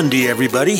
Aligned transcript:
Monday, 0.00 0.28
everybody. 0.28 0.76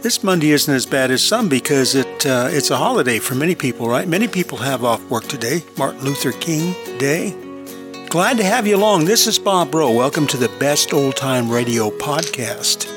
This 0.00 0.24
Monday 0.24 0.50
isn't 0.50 0.74
as 0.74 0.84
bad 0.84 1.12
as 1.12 1.22
some 1.22 1.48
because 1.48 1.94
it 1.94 2.26
uh, 2.26 2.48
it's 2.50 2.70
a 2.70 2.76
holiday 2.76 3.20
for 3.20 3.36
many 3.36 3.54
people, 3.54 3.88
right? 3.88 4.08
Many 4.08 4.26
people 4.26 4.58
have 4.58 4.82
off 4.82 5.00
work 5.08 5.28
today, 5.28 5.62
Martin 5.78 6.02
Luther 6.02 6.32
King 6.32 6.72
Day. 6.98 7.30
Glad 8.08 8.38
to 8.38 8.42
have 8.42 8.66
you 8.66 8.74
along. 8.74 9.04
This 9.04 9.28
is 9.28 9.38
Bob 9.38 9.72
Rowe. 9.72 9.92
Welcome 9.92 10.26
to 10.26 10.36
the 10.36 10.48
Best 10.58 10.92
Old 10.92 11.14
Time 11.14 11.48
Radio 11.48 11.90
podcast. 11.90 12.90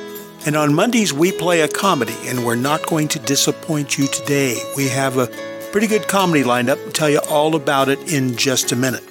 And 0.47 0.55
on 0.55 0.73
Mondays, 0.73 1.13
we 1.13 1.31
play 1.31 1.61
a 1.61 1.67
comedy, 1.67 2.17
and 2.23 2.43
we're 2.43 2.55
not 2.55 2.87
going 2.87 3.07
to 3.09 3.19
disappoint 3.19 3.99
you 3.99 4.07
today. 4.07 4.57
We 4.75 4.87
have 4.87 5.19
a 5.19 5.27
pretty 5.71 5.85
good 5.85 6.07
comedy 6.07 6.43
lined 6.43 6.71
up. 6.71 6.79
I'll 6.79 6.91
tell 6.91 7.11
you 7.11 7.21
all 7.29 7.55
about 7.55 7.87
it 7.87 8.11
in 8.11 8.35
just 8.35 8.71
a 8.71 8.75
minute. 8.75 9.03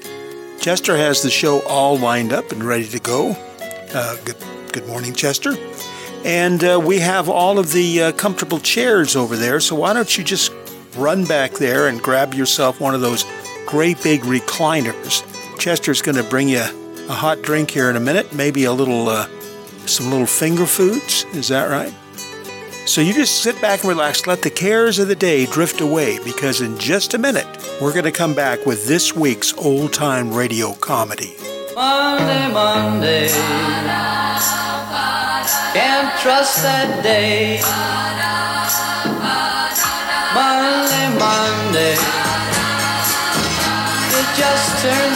Chester 0.59 0.97
has 0.97 1.23
the 1.23 1.31
show 1.31 1.61
all 1.61 1.97
lined 1.97 2.33
up 2.33 2.51
and 2.51 2.65
ready 2.65 2.89
to 2.89 2.99
go. 2.99 3.37
Uh, 3.95 4.17
good, 4.75 4.89
morning, 4.89 5.15
Chester. 5.15 5.55
And 6.25 6.65
uh, 6.65 6.81
we 6.85 6.99
have 6.99 7.29
all 7.29 7.59
of 7.59 7.73
the 7.73 8.03
uh, 8.03 8.13
comfortable 8.13 8.59
chairs 8.59 9.15
over 9.15 9.37
there, 9.37 9.61
so 9.61 9.77
why 9.77 9.93
don't 9.93 10.19
you 10.19 10.25
just 10.25 10.53
run 10.97 11.25
back 11.25 11.53
there 11.53 11.87
and 11.87 12.03
grab 12.03 12.35
yourself 12.35 12.81
one 12.81 12.95
of 12.95 13.01
those 13.01 13.25
great 13.67 14.03
big 14.03 14.23
recliners 14.23 15.23
Chester's 15.59 16.03
going 16.03 16.17
to 16.17 16.25
bring 16.25 16.49
you 16.49 16.61
a 16.61 17.13
hot 17.13 17.41
drink 17.43 17.71
here 17.71 17.89
in 17.89 17.97
a 17.97 18.01
minute, 18.01 18.33
maybe 18.35 18.65
a 18.65 18.73
little, 18.73 19.09
uh, 19.09 19.27
some 19.87 20.11
little 20.11 20.27
finger 20.27 20.67
foods. 20.67 21.25
Is 21.33 21.49
that 21.49 21.71
right? 21.71 21.95
So 22.87 23.01
you 23.01 23.15
just 23.15 23.43
sit 23.43 23.59
back 23.63 23.81
and 23.81 23.89
relax, 23.89 24.27
let 24.27 24.43
the 24.43 24.51
cares 24.51 24.99
of 24.99 25.09
the 25.09 25.15
day 25.15 25.47
drift 25.47 25.81
away, 25.81 26.19
because 26.23 26.61
in 26.61 26.77
just 26.79 27.15
a 27.15 27.19
minute, 27.19 27.47
we're 27.81 27.93
going 27.93 28.05
to 28.05 28.13
come 28.13 28.35
back 28.35 28.67
with 28.67 28.87
this 28.87 29.15
week's 29.15 29.55
old 29.57 29.93
time 29.93 30.35
radio 30.35 30.75
comedy. 30.75 31.35
Monday, 31.75 32.53
Monday. 32.53 34.14
Can't 35.75 36.17
trust 36.23 36.63
that 36.63 37.03
day. 37.03 37.59
Monday, 40.35 41.07
Monday 41.19 41.99
It 44.15 44.27
just 44.39 44.69
turns 44.79 45.14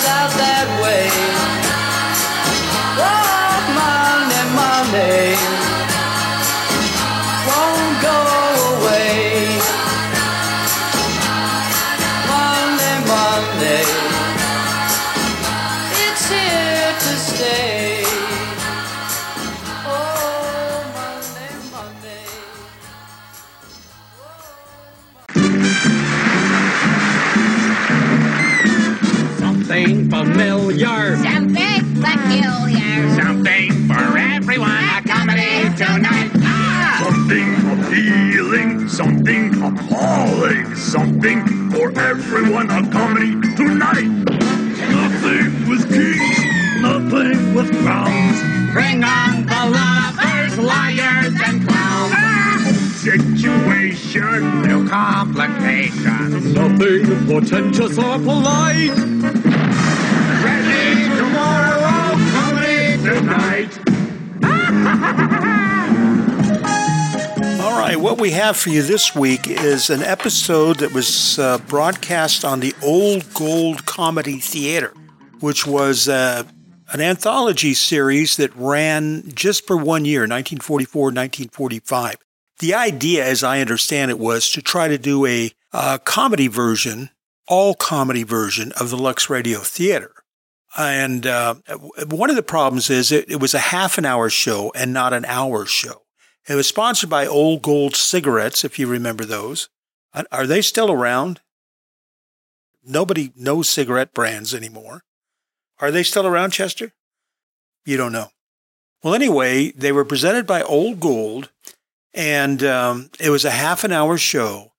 something 40.89 41.71
for 41.71 41.91
everyone. 42.01 42.71
A 42.71 42.81
comedy 42.91 43.33
tonight. 43.57 44.09
Nothing 44.97 45.69
with 45.69 45.87
kings, 45.89 46.39
nothing 46.81 47.55
with 47.55 47.71
crowns. 47.83 48.73
Bring 48.73 49.05
on 49.05 49.45
the 49.45 49.63
lovers, 49.77 50.59
liars, 50.59 51.35
and 51.45 51.69
clowns. 51.69 52.87
Situation, 52.97 54.63
No 54.63 54.89
complications. 54.89 56.55
Nothing 56.55 57.27
portentous 57.27 57.99
or 57.99 58.19
polite. 58.19 59.58
What 67.99 68.21
we 68.21 68.31
have 68.31 68.57
for 68.57 68.71
you 68.71 68.81
this 68.83 69.15
week 69.15 69.49
is 69.49 69.91
an 69.91 70.03
episode 70.03 70.79
that 70.79 70.93
was 70.93 71.37
uh, 71.39 71.59
broadcast 71.59 72.45
on 72.45 72.61
the 72.61 72.73
Old 72.81 73.35
Gold 73.35 73.87
Comedy 73.87 74.39
Theater, 74.39 74.95
which 75.41 75.67
was 75.67 76.09
uh, 76.09 76.45
an 76.93 77.01
anthology 77.01 77.75
series 77.75 78.37
that 78.37 78.55
ran 78.55 79.25
just 79.35 79.67
for 79.67 79.77
one 79.77 80.05
year, 80.05 80.21
1944 80.21 81.03
1945. 81.07 82.17
The 82.61 82.75
idea, 82.75 83.25
as 83.25 83.43
I 83.43 83.61
understand 83.61 84.13
it, 84.13 84.19
was 84.19 84.51
to 84.53 84.63
try 84.63 84.87
to 84.87 84.99
do 84.99 85.27
a 85.27 85.51
uh, 85.73 85.99
comedy 86.05 86.47
version, 86.47 87.11
all 87.49 87.75
comedy 87.75 88.23
version 88.23 88.73
of 88.79 88.91
the 88.91 88.97
Lux 88.97 89.29
Radio 89.29 89.59
Theater. 89.59 90.13
And 90.77 91.27
uh, 91.27 91.57
one 92.07 92.31
of 92.31 92.37
the 92.37 92.45
problems 92.45 92.91
is 92.91 93.11
it, 93.11 93.29
it 93.29 93.41
was 93.41 93.55
a 93.55 93.59
half 93.59 93.99
an 93.99 94.05
hour 94.05 94.31
show 94.31 94.71
and 94.77 94.93
not 94.93 95.13
an 95.13 95.25
hour 95.25 95.67
show. 95.67 96.03
It 96.47 96.55
was 96.55 96.67
sponsored 96.67 97.11
by 97.11 97.27
Old 97.27 97.63
Gold 97.63 97.97
Cigarettes, 97.97 98.65
if 98.65 98.79
you 98.79 98.87
remember 98.87 99.25
those. 99.25 99.69
Are- 100.15 100.47
they 100.47 100.63
still 100.63 100.91
around? 100.91 101.41
Nobody 102.85 103.33
knows 103.37 103.69
cigarette 103.69 104.15
brands 104.15 104.55
anymore. 104.55 105.03
Are 105.79 105.91
they 105.91 106.03
still 106.03 106.27
around, 106.27 106.53
Chester? 106.53 106.93
You 107.85 107.97
don't 107.97 108.13
know. 108.13 108.29
Well, 109.03 109.15
anyway, 109.15 109.71
they 109.73 109.93
were 109.93 110.05
presented 110.05 110.47
by 110.47 110.63
Old 110.63 110.99
Gold, 110.99 111.51
and 112.15 112.63
um, 112.65 113.11
it 113.21 113.31
was 113.31 113.45
a 113.45 113.51
half 113.51 113.85
an 113.85 113.93
hour 113.93 114.19
show. 114.19 114.73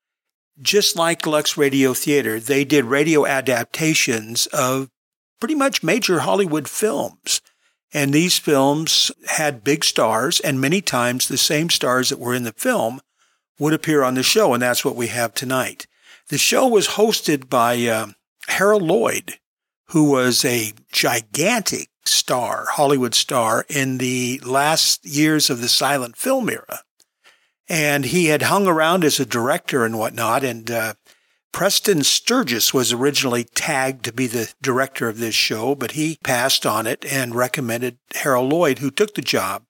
Just 0.62 0.98
like 0.98 1.26
Lux 1.26 1.56
Radio 1.56 1.94
Theater, 1.94 2.40
they 2.40 2.66
did 2.66 2.84
radio 2.86 3.26
adaptations 3.26 4.46
of 4.48 4.90
pretty 5.40 5.56
much 5.56 5.84
major 5.84 6.20
Hollywood 6.20 6.68
films. 6.68 7.42
And 7.94 8.14
these 8.14 8.38
films 8.38 9.12
had 9.28 9.64
big 9.64 9.84
stars, 9.84 10.40
and 10.40 10.62
many 10.62 10.82
times 10.82 11.28
the 11.28 11.38
same 11.38 11.70
stars 11.70 12.10
that 12.10 12.20
were 12.20 12.36
in 12.36 12.44
the 12.44 12.54
film 12.54 13.02
would 13.58 13.74
appear 13.74 14.04
on 14.04 14.14
the 14.14 14.24
show, 14.24 14.54
and 14.54 14.62
that's 14.62 14.86
what 14.86 14.96
we 14.96 15.08
have 15.08 15.34
tonight. 15.34 15.88
The 16.30 16.38
show 16.38 16.68
was 16.68 16.90
hosted 16.90 17.50
by 17.50 17.88
um 17.88 18.16
Harold 18.48 18.84
Lloyd, 18.84 19.36
who 19.90 20.10
was 20.12 20.44
a 20.44 20.74
gigantic 20.92 21.90
star, 22.06 22.66
Hollywood 22.72 23.14
star, 23.14 23.66
in 23.70 23.98
the 23.98 24.40
last 24.46 25.06
years 25.06 25.50
of 25.50 25.62
the 25.62 25.70
silent 25.70 26.18
film 26.18 26.50
era. 26.50 26.82
And 27.68 28.06
he 28.06 28.26
had 28.26 28.44
hung 28.44 28.68
around 28.68 29.04
as 29.04 29.20
a 29.20 29.26
director 29.26 29.86
and 29.86 29.98
whatnot, 29.98 30.44
and 30.44 30.70
uh, 30.72 30.94
Preston 31.52 32.04
Sturges 32.04 32.74
was 32.74 32.94
originally 32.94 33.44
tagged 33.44 34.06
to 34.06 34.14
be 34.14 34.28
the 34.28 34.54
director 34.62 35.10
of 35.10 35.18
this 35.18 35.36
show, 35.36 35.76
but 35.76 35.92
he 35.92 36.18
passed 36.24 36.66
on 36.66 36.88
it 36.88 37.06
and 37.06 37.36
recommended 37.36 37.98
Harold 38.16 38.52
Lloyd, 38.52 38.80
who 38.80 38.92
took 38.92 39.16
the 39.16 39.22
job. 39.22 39.64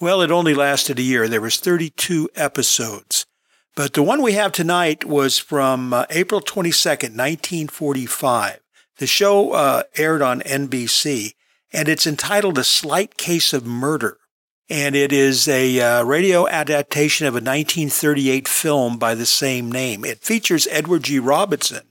Well, 0.00 0.22
it 0.22 0.30
only 0.30 0.54
lasted 0.54 0.98
a 0.98 1.02
year. 1.02 1.28
There 1.28 1.40
was 1.40 1.56
32 1.56 2.30
episodes. 2.36 3.26
But 3.74 3.94
the 3.94 4.02
one 4.02 4.22
we 4.22 4.32
have 4.32 4.52
tonight 4.52 5.04
was 5.04 5.38
from 5.38 5.92
uh, 5.92 6.06
April 6.10 6.40
22nd, 6.40 7.16
1945. 7.16 8.60
The 8.98 9.06
show 9.06 9.52
uh, 9.52 9.82
aired 9.96 10.22
on 10.22 10.40
NBC, 10.40 11.34
and 11.72 11.88
it's 11.88 12.06
entitled 12.06 12.58
A 12.58 12.64
Slight 12.64 13.16
Case 13.16 13.52
of 13.52 13.66
Murder. 13.66 14.18
And 14.70 14.94
it 14.94 15.12
is 15.12 15.48
a 15.48 15.80
uh, 15.80 16.02
radio 16.04 16.46
adaptation 16.46 17.26
of 17.26 17.34
a 17.34 17.36
1938 17.36 18.46
film 18.46 18.98
by 18.98 19.14
the 19.14 19.24
same 19.24 19.72
name. 19.72 20.04
It 20.04 20.22
features 20.22 20.68
Edward 20.70 21.04
G. 21.04 21.18
Robinson, 21.18 21.86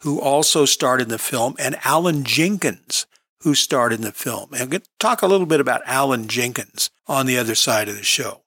who 0.00 0.20
also 0.20 0.64
starred 0.64 1.02
in 1.02 1.08
the 1.08 1.18
film, 1.18 1.54
and 1.58 1.76
Allen 1.84 2.24
Jenkins, 2.24 3.06
who 3.40 3.54
starred 3.54 3.92
in 3.92 4.00
the 4.00 4.12
film. 4.12 4.52
And 4.52 4.62
I'm 4.62 4.68
going 4.70 4.80
to 4.80 4.88
talk 4.98 5.20
a 5.20 5.26
little 5.26 5.46
bit 5.46 5.60
about 5.60 5.82
Allen 5.84 6.26
Jenkins 6.26 6.90
on 7.06 7.26
the 7.26 7.38
other 7.38 7.54
side 7.54 7.88
of 7.88 7.96
the 7.96 8.02
show. 8.02 8.40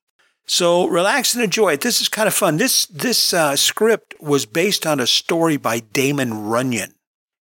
So 0.48 0.88
relax 0.88 1.36
and 1.36 1.44
enjoy 1.44 1.74
it. 1.74 1.82
This 1.82 2.02
is 2.02 2.10
kind 2.10 2.28
of 2.28 2.34
fun. 2.34 2.58
This 2.58 2.86
this 2.88 3.34
uh, 3.34 3.58
script 3.58 4.16
was 4.20 4.46
based 4.46 4.88
on 4.88 5.00
a 5.00 5.06
story 5.06 5.58
by 5.58 5.82
Damon 5.82 6.46
Runyon, 6.46 6.96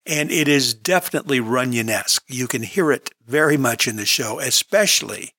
and 0.05 0.31
it 0.33 0.49
is 0.49 0.75
definitely 0.75 1.39
Runyon-esque. 1.39 2.25
You 2.27 2.49
can 2.49 2.63
hear 2.63 2.91
it 2.91 3.11
very 3.25 3.57
much 3.57 3.87
in 3.87 3.95
the 3.95 4.05
show, 4.05 4.41
especially 4.41 5.36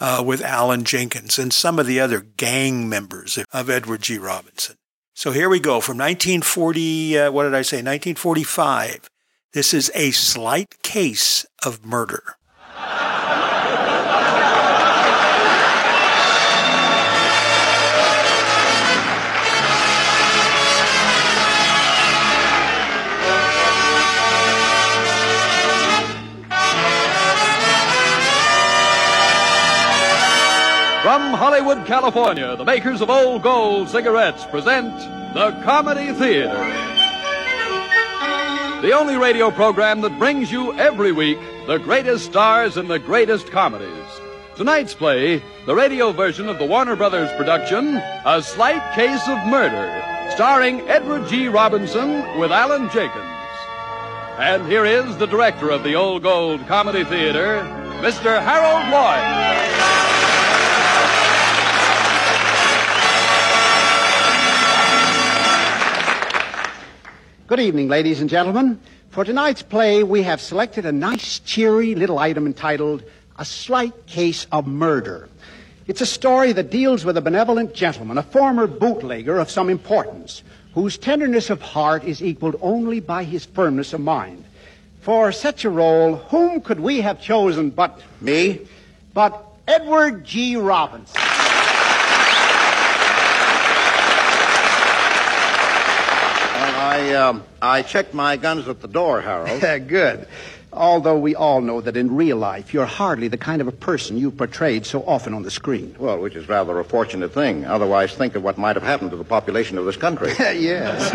uh, 0.00 0.22
with 0.24 0.42
Allen 0.42 0.84
Jenkins 0.84 1.38
and 1.38 1.52
some 1.52 1.78
of 1.78 1.86
the 1.86 2.00
other 2.00 2.20
gang 2.20 2.88
members 2.88 3.38
of, 3.52 3.70
Edward 3.70 4.02
G. 4.02 4.18
Robinson. 4.18 4.76
So 5.14 5.32
here 5.32 5.48
we 5.48 5.60
go 5.60 5.80
from 5.80 5.98
1940. 5.98 7.18
Uh, 7.18 7.30
what 7.30 7.44
did 7.44 7.54
I 7.54 7.62
say? 7.62 7.76
1945. 7.76 9.10
This 9.52 9.74
is 9.74 9.90
a 9.94 10.10
slight 10.12 10.82
case 10.82 11.44
of 11.64 11.84
murder. 11.84 12.36
Hollywood, 31.36 31.86
California, 31.86 32.56
the 32.56 32.64
makers 32.64 33.00
of 33.00 33.10
Old 33.10 33.42
Gold 33.42 33.88
cigarettes 33.88 34.44
present 34.46 34.94
the 35.34 35.52
Comedy 35.62 36.12
Theater. 36.12 36.58
The 38.82 38.92
only 38.92 39.16
radio 39.16 39.50
program 39.50 40.00
that 40.00 40.18
brings 40.18 40.50
you 40.50 40.72
every 40.78 41.12
week 41.12 41.38
the 41.66 41.78
greatest 41.78 42.24
stars 42.24 42.76
and 42.76 42.88
the 42.88 42.98
greatest 42.98 43.50
comedies. 43.50 43.88
Tonight's 44.56 44.94
play, 44.94 45.42
the 45.66 45.74
radio 45.74 46.12
version 46.12 46.48
of 46.48 46.58
the 46.58 46.66
Warner 46.66 46.96
Brothers 46.96 47.30
production, 47.36 47.96
A 48.24 48.42
Slight 48.42 48.94
Case 48.94 49.26
of 49.28 49.46
Murder, 49.46 50.02
starring 50.34 50.80
Edward 50.88 51.28
G. 51.28 51.48
Robinson 51.48 52.38
with 52.38 52.52
Allen 52.52 52.90
Jenkins. 52.90 53.24
And 54.38 54.66
here 54.66 54.84
is 54.84 55.16
the 55.18 55.26
director 55.26 55.70
of 55.70 55.82
the 55.82 55.94
Old 55.94 56.22
Gold 56.22 56.66
Comedy 56.66 57.04
Theater, 57.04 57.60
Mr. 58.00 58.42
Harold 58.42 58.90
Lloyd. 58.90 59.69
Good 67.50 67.58
evening, 67.58 67.88
ladies 67.88 68.20
and 68.20 68.30
gentlemen. 68.30 68.78
For 69.08 69.24
tonight's 69.24 69.60
play, 69.60 70.04
we 70.04 70.22
have 70.22 70.40
selected 70.40 70.86
a 70.86 70.92
nice, 70.92 71.40
cheery 71.40 71.96
little 71.96 72.20
item 72.20 72.46
entitled 72.46 73.02
A 73.40 73.44
Slight 73.44 74.06
Case 74.06 74.46
of 74.52 74.68
Murder. 74.68 75.28
It's 75.88 76.00
a 76.00 76.06
story 76.06 76.52
that 76.52 76.70
deals 76.70 77.04
with 77.04 77.16
a 77.16 77.20
benevolent 77.20 77.74
gentleman, 77.74 78.18
a 78.18 78.22
former 78.22 78.68
bootlegger 78.68 79.36
of 79.40 79.50
some 79.50 79.68
importance, 79.68 80.44
whose 80.74 80.96
tenderness 80.96 81.50
of 81.50 81.60
heart 81.60 82.04
is 82.04 82.22
equaled 82.22 82.54
only 82.62 83.00
by 83.00 83.24
his 83.24 83.46
firmness 83.46 83.92
of 83.92 84.00
mind. 84.00 84.44
For 85.00 85.32
such 85.32 85.64
a 85.64 85.70
role, 85.70 86.18
whom 86.30 86.60
could 86.60 86.78
we 86.78 87.00
have 87.00 87.20
chosen 87.20 87.70
but 87.70 88.00
Me? 88.20 88.60
but 89.12 89.44
Edward 89.66 90.24
G. 90.24 90.54
Robinson? 90.54 91.20
Well, 96.60 96.80
I, 97.00 97.14
um, 97.14 97.44
I 97.62 97.82
checked 97.82 98.12
my 98.12 98.36
guns 98.36 98.68
at 98.68 98.82
the 98.82 98.88
door, 98.88 99.22
Harold. 99.22 99.60
Good. 99.88 100.28
Although 100.72 101.18
we 101.18 101.34
all 101.34 101.62
know 101.62 101.80
that 101.80 101.96
in 101.96 102.14
real 102.14 102.36
life, 102.36 102.74
you're 102.74 102.86
hardly 102.86 103.26
the 103.26 103.38
kind 103.38 103.60
of 103.60 103.66
a 103.66 103.72
person 103.72 104.18
you've 104.18 104.36
portrayed 104.36 104.86
so 104.86 105.02
often 105.04 105.34
on 105.34 105.42
the 105.42 105.50
screen. 105.50 105.96
well, 105.98 106.18
which 106.18 106.36
is 106.36 106.48
rather 106.48 106.78
a 106.78 106.84
fortunate 106.84 107.32
thing. 107.32 107.64
Otherwise, 107.64 108.14
think 108.14 108.36
of 108.36 108.44
what 108.44 108.58
might 108.58 108.76
have 108.76 108.84
happened 108.84 109.10
to 109.10 109.16
the 109.16 109.24
population 109.24 109.78
of 109.78 109.86
this 109.86 109.96
country. 109.96 110.32
yes. 110.38 111.10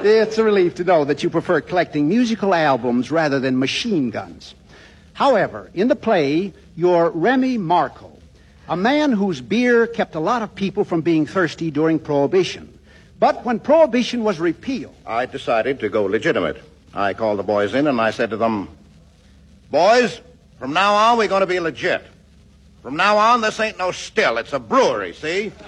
it's 0.04 0.38
a 0.38 0.44
relief 0.44 0.74
to 0.76 0.84
know 0.84 1.04
that 1.04 1.22
you 1.22 1.30
prefer 1.30 1.60
collecting 1.60 2.08
musical 2.08 2.54
albums 2.54 3.10
rather 3.10 3.40
than 3.40 3.58
machine 3.58 4.10
guns. 4.10 4.54
However, 5.14 5.70
in 5.74 5.88
the 5.88 5.96
play, 5.96 6.52
you're 6.76 7.10
Remy 7.10 7.58
Marco, 7.58 8.12
a 8.68 8.76
man 8.76 9.12
whose 9.12 9.40
beer 9.40 9.86
kept 9.86 10.14
a 10.14 10.20
lot 10.20 10.42
of 10.42 10.54
people 10.54 10.84
from 10.84 11.00
being 11.00 11.26
thirsty 11.26 11.70
during 11.72 11.98
Prohibition. 11.98 12.71
But 13.22 13.44
when 13.44 13.60
Prohibition 13.60 14.24
was 14.24 14.40
repealed, 14.40 14.96
I 15.06 15.26
decided 15.26 15.78
to 15.78 15.88
go 15.88 16.06
legitimate. 16.06 16.60
I 16.92 17.14
called 17.14 17.38
the 17.38 17.44
boys 17.44 17.72
in 17.72 17.86
and 17.86 18.00
I 18.00 18.10
said 18.10 18.30
to 18.30 18.36
them, 18.36 18.68
Boys, 19.70 20.20
from 20.58 20.72
now 20.72 20.94
on, 20.96 21.18
we're 21.18 21.28
going 21.28 21.42
to 21.42 21.46
be 21.46 21.60
legit. 21.60 22.04
From 22.82 22.96
now 22.96 23.18
on, 23.18 23.40
this 23.40 23.60
ain't 23.60 23.78
no 23.78 23.92
still. 23.92 24.38
It's 24.38 24.52
a 24.52 24.58
brewery, 24.58 25.12
see? 25.12 25.42
it's 25.42 25.52
going 25.52 25.60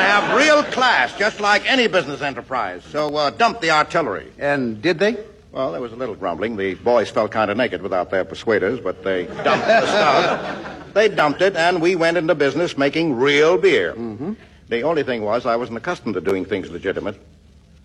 to 0.00 0.08
have 0.10 0.36
real 0.36 0.64
class, 0.64 1.16
just 1.16 1.38
like 1.38 1.64
any 1.70 1.86
business 1.86 2.22
enterprise. 2.22 2.82
So 2.86 3.14
uh, 3.14 3.30
dump 3.30 3.60
the 3.60 3.70
artillery. 3.70 4.32
and 4.36 4.82
did 4.82 4.98
they? 4.98 5.16
Well, 5.52 5.70
there 5.70 5.80
was 5.80 5.92
a 5.92 5.96
little 5.96 6.16
grumbling. 6.16 6.56
The 6.56 6.74
boys 6.74 7.08
felt 7.08 7.30
kind 7.30 7.52
of 7.52 7.56
naked 7.56 7.82
without 7.82 8.10
their 8.10 8.24
persuaders, 8.24 8.80
but 8.80 9.04
they 9.04 9.26
dumped 9.26 9.44
the 9.44 9.86
stuff. 9.86 10.76
They 10.92 11.08
dumped 11.08 11.40
it, 11.40 11.54
and 11.54 11.80
we 11.80 11.94
went 11.94 12.16
into 12.16 12.34
business 12.34 12.76
making 12.76 13.14
real 13.14 13.56
beer. 13.56 13.92
Mm-hmm. 13.92 14.32
The 14.70 14.82
only 14.82 15.02
thing 15.02 15.22
was, 15.22 15.46
I 15.46 15.56
wasn't 15.56 15.78
accustomed 15.78 16.14
to 16.14 16.20
doing 16.20 16.44
things 16.44 16.70
legitimate. 16.70 17.20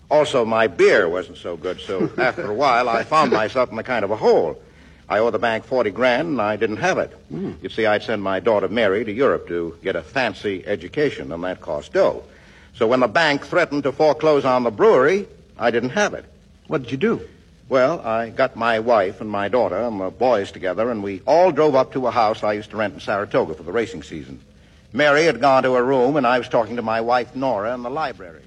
Also, 0.10 0.46
my 0.46 0.68
beer 0.68 1.10
wasn't 1.10 1.38
so 1.38 1.58
good, 1.58 1.82
so 1.82 2.12
after 2.18 2.46
a 2.46 2.54
while, 2.54 2.88
I 2.88 3.04
found 3.04 3.32
myself 3.32 3.72
in 3.72 3.80
a 3.80 3.84
kind 3.84 4.06
of 4.06 4.12
a 4.12 4.16
hole. 4.16 4.62
I 5.10 5.18
owe 5.18 5.32
the 5.32 5.40
bank 5.40 5.66
40 5.66 5.90
grand, 5.90 6.28
and 6.28 6.42
I 6.42 6.58
didn't 6.58 6.78
have 6.78 7.00
it. 7.00 7.12
Hmm. 7.30 7.54
You 7.64 7.70
see, 7.70 7.88
I'd 7.88 8.04
send 8.04 8.22
my 8.22 8.40
daughter 8.40 8.68
Mary 8.68 9.04
to 9.04 9.12
Europe 9.12 9.48
to 9.48 9.78
get 9.82 9.96
a 9.96 10.04
fancy 10.04 10.66
education, 10.66 11.32
and 11.32 11.44
that 11.44 11.60
cost 11.60 11.94
dough. 11.94 12.24
So 12.76 12.88
when 12.88 13.00
the 13.00 13.08
bank 13.08 13.44
threatened 13.44 13.84
to 13.84 13.92
foreclose 13.92 14.46
on 14.46 14.64
the 14.64 14.72
brewery, 14.72 15.28
I 15.58 15.72
didn't 15.72 15.92
have 15.92 16.14
it. 16.14 16.26
What 16.68 16.84
did 16.84 16.92
you 16.92 16.98
do? 16.98 17.22
Well, 17.68 18.00
I 18.02 18.30
got 18.30 18.56
my 18.56 18.78
wife 18.80 19.22
and 19.22 19.30
my 19.30 19.48
daughter 19.48 19.78
and 19.78 20.00
the 20.00 20.12
boys 20.12 20.52
together, 20.52 20.92
and 20.92 21.02
we 21.02 21.22
all 21.26 21.52
drove 21.52 21.74
up 21.74 21.94
to 21.94 22.06
a 22.06 22.12
house 22.12 22.44
I 22.44 22.54
used 22.54 22.70
to 22.72 22.78
rent 22.78 22.94
in 22.94 23.00
Saratoga 23.00 23.56
for 23.56 23.64
the 23.64 23.72
racing 23.72 24.04
season. 24.04 24.40
Mary 24.96 25.26
had 25.26 25.42
gone 25.42 25.64
to 25.64 25.74
her 25.74 25.84
room, 25.84 26.16
and 26.16 26.26
I 26.26 26.38
was 26.38 26.48
talking 26.48 26.78
to 26.78 26.82
my 26.82 27.02
wife 27.02 27.36
Nora 27.36 27.74
in 27.74 27.84
the 27.84 27.90
library. 27.90 28.44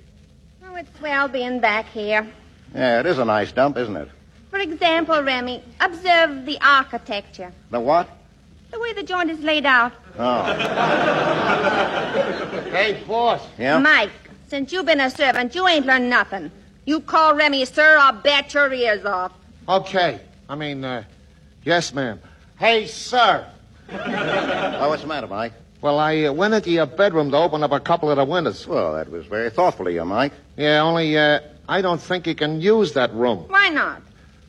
Oh, 0.66 0.74
it's 0.76 0.88
swell 0.98 1.28
being 1.28 1.60
back 1.60 1.84
here. 1.90 2.26
Yeah, 2.74 3.00
it 3.00 3.06
is 3.06 3.18
a 3.18 3.24
nice 3.26 3.52
dump, 3.52 3.76
isn't 3.76 3.96
it? 3.96 4.08
For 4.50 4.58
example, 4.58 5.22
Remy, 5.22 5.62
observe 5.78 6.46
the 6.46 6.58
architecture. 6.62 7.52
The 7.70 7.78
what? 7.80 8.08
The 8.70 8.80
way 8.80 8.94
the 8.94 9.02
joint 9.02 9.30
is 9.30 9.40
laid 9.40 9.66
out. 9.66 9.92
Oh, 10.18 10.42
Hey, 12.72 13.02
boss. 13.06 13.46
yeah. 13.58 13.78
Mike, 13.78 14.10
since 14.48 14.72
you've 14.72 14.86
been 14.86 15.00
a 15.00 15.10
servant, 15.10 15.55
you 15.55 15.69
ain't 15.69 15.84
learned 15.84 16.08
nothing. 16.08 16.50
You 16.86 17.00
call 17.00 17.34
Remy 17.34 17.67
sir, 17.67 17.98
I'll 18.00 18.14
bet 18.14 18.55
your 18.55 18.72
ears 18.72 19.05
off. 19.05 19.32
Okay. 19.69 20.20
I 20.48 20.55
mean, 20.55 20.82
uh, 20.82 21.05
yes, 21.62 21.93
ma'am. 21.93 22.20
Hey, 22.58 22.86
sir. 22.86 23.46
Oh, 23.90 24.88
what's 24.90 25.00
the 25.02 25.08
matter, 25.08 25.26
Mike? 25.26 25.52
Well, 25.81 26.01
I 26.01 26.25
uh, 26.25 26.32
went 26.32 26.55
into 26.55 26.70
your 26.70 26.87
bedroom 26.87 27.31
to 27.31 27.37
open 27.37 27.63
up 27.63 27.70
a 27.70 27.79
couple 27.79 28.11
of 28.11 28.17
the 28.17 28.25
windows. 28.25 28.67
Well, 28.67 28.94
that 28.94 29.11
was 29.11 29.27
very 29.27 29.51
thoughtful 29.51 29.87
of 29.87 29.94
you, 29.94 30.05
Mike. 30.05 30.32
Yeah, 30.56 30.82
only 30.82 31.17
uh, 31.17 31.41
I 31.69 31.82
don't 31.82 32.01
think 32.01 32.27
you 32.27 32.35
can 32.35 32.61
use 32.61 32.94
that 32.94 33.15
room. 33.15 33.44
Why 33.49 33.69
not? 33.69 34.03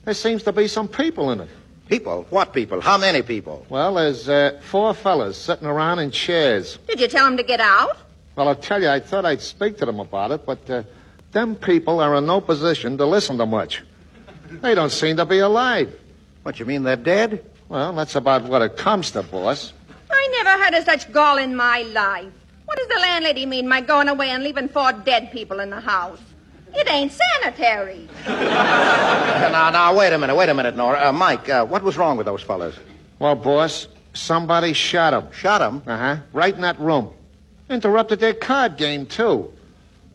There 0.06 0.16
seems 0.16 0.42
to 0.44 0.52
be 0.52 0.68
some 0.68 0.88
people 0.88 1.32
in 1.32 1.42
it. 1.42 1.50
People? 1.88 2.26
What 2.30 2.54
people? 2.54 2.82
How 2.82 2.98
many 2.98 3.22
people? 3.22 3.66
Well, 3.70 3.96
there's 3.96 4.28
uh, 4.28 4.60
four 4.64 4.94
fellas 4.94 5.38
sitting 5.38 5.68
around 5.68 6.00
in 6.00 6.12
chairs. 6.12 6.78
Did 6.88 7.00
you 7.00 7.08
tell 7.08 7.26
them 7.26 7.38
to 7.38 7.44
get 7.44 7.60
out? 7.60 7.98
Well, 8.36 8.48
I'll 8.48 8.56
tell 8.56 8.82
you, 8.82 8.90
I 8.90 9.00
thought 9.00 9.26
I'd 9.26 9.42
speak 9.42 9.78
to 9.78 9.86
them 9.86 10.00
about 10.00 10.32
it, 10.32 10.46
but 10.46 10.70
uh, 10.70 10.84
them 11.32 11.56
people 11.56 12.00
are 12.00 12.16
in 12.16 12.26
no 12.26 12.42
position 12.42 12.98
to 12.98 13.06
listen 13.06 13.38
to 13.38 13.46
much. 13.46 13.84
They 14.50 14.74
don't 14.74 14.92
seem 14.92 15.18
to 15.18 15.26
be 15.26 15.40
alive. 15.40 15.94
What, 16.42 16.60
you 16.60 16.66
mean 16.66 16.84
they're 16.84 16.96
dead? 16.96 17.46
Well, 17.68 17.94
that's 17.94 18.16
about 18.16 18.44
what 18.44 18.62
it 18.64 18.78
comes 18.78 19.12
to, 19.12 19.22
boss. 19.22 19.74
I 20.10 20.44
never 20.44 20.64
heard 20.64 20.74
of 20.74 20.86
such 20.86 21.12
gall 21.12 21.38
in 21.38 21.56
my 21.56 21.82
life. 21.84 22.32
What 22.66 22.78
does 22.78 22.88
the 22.88 23.00
landlady 23.00 23.46
mean 23.46 23.68
by 23.68 23.82
going 23.82 24.10
away 24.10 24.30
and 24.30 24.44
leaving 24.44 24.70
four 24.70 24.92
dead 24.92 25.32
people 25.32 25.60
in 25.60 25.70
the 25.70 25.80
house? 25.80 26.20
It 26.74 26.90
ain't 26.90 27.12
sanitary. 27.12 28.08
now, 28.28 29.70
now, 29.72 29.98
wait 29.98 30.14
a 30.14 30.18
minute, 30.18 30.36
wait 30.36 30.50
a 30.50 30.54
minute, 30.54 30.76
Nora. 30.76 31.08
Uh, 31.08 31.12
Mike, 31.12 31.50
uh, 31.50 31.66
what 31.66 31.82
was 31.82 31.98
wrong 31.98 32.16
with 32.16 32.26
those 32.26 32.44
fellas? 32.44 32.76
Well, 33.18 33.36
boss, 33.36 33.88
somebody 34.14 34.74
shot 34.74 35.12
them. 35.12 35.32
Shot 35.32 35.60
them? 35.60 35.82
Uh 35.88 35.98
huh. 35.98 36.18
Right 36.32 36.54
in 36.54 36.62
that 36.62 36.80
room. 36.80 37.12
Interrupted 37.70 38.20
their 38.20 38.34
card 38.34 38.78
game, 38.78 39.06
too. 39.06 39.52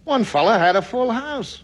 One 0.05 0.25
fella 0.25 0.59
had 0.59 0.77
a 0.77 0.83
full 0.83 1.11
house. 1.11 1.63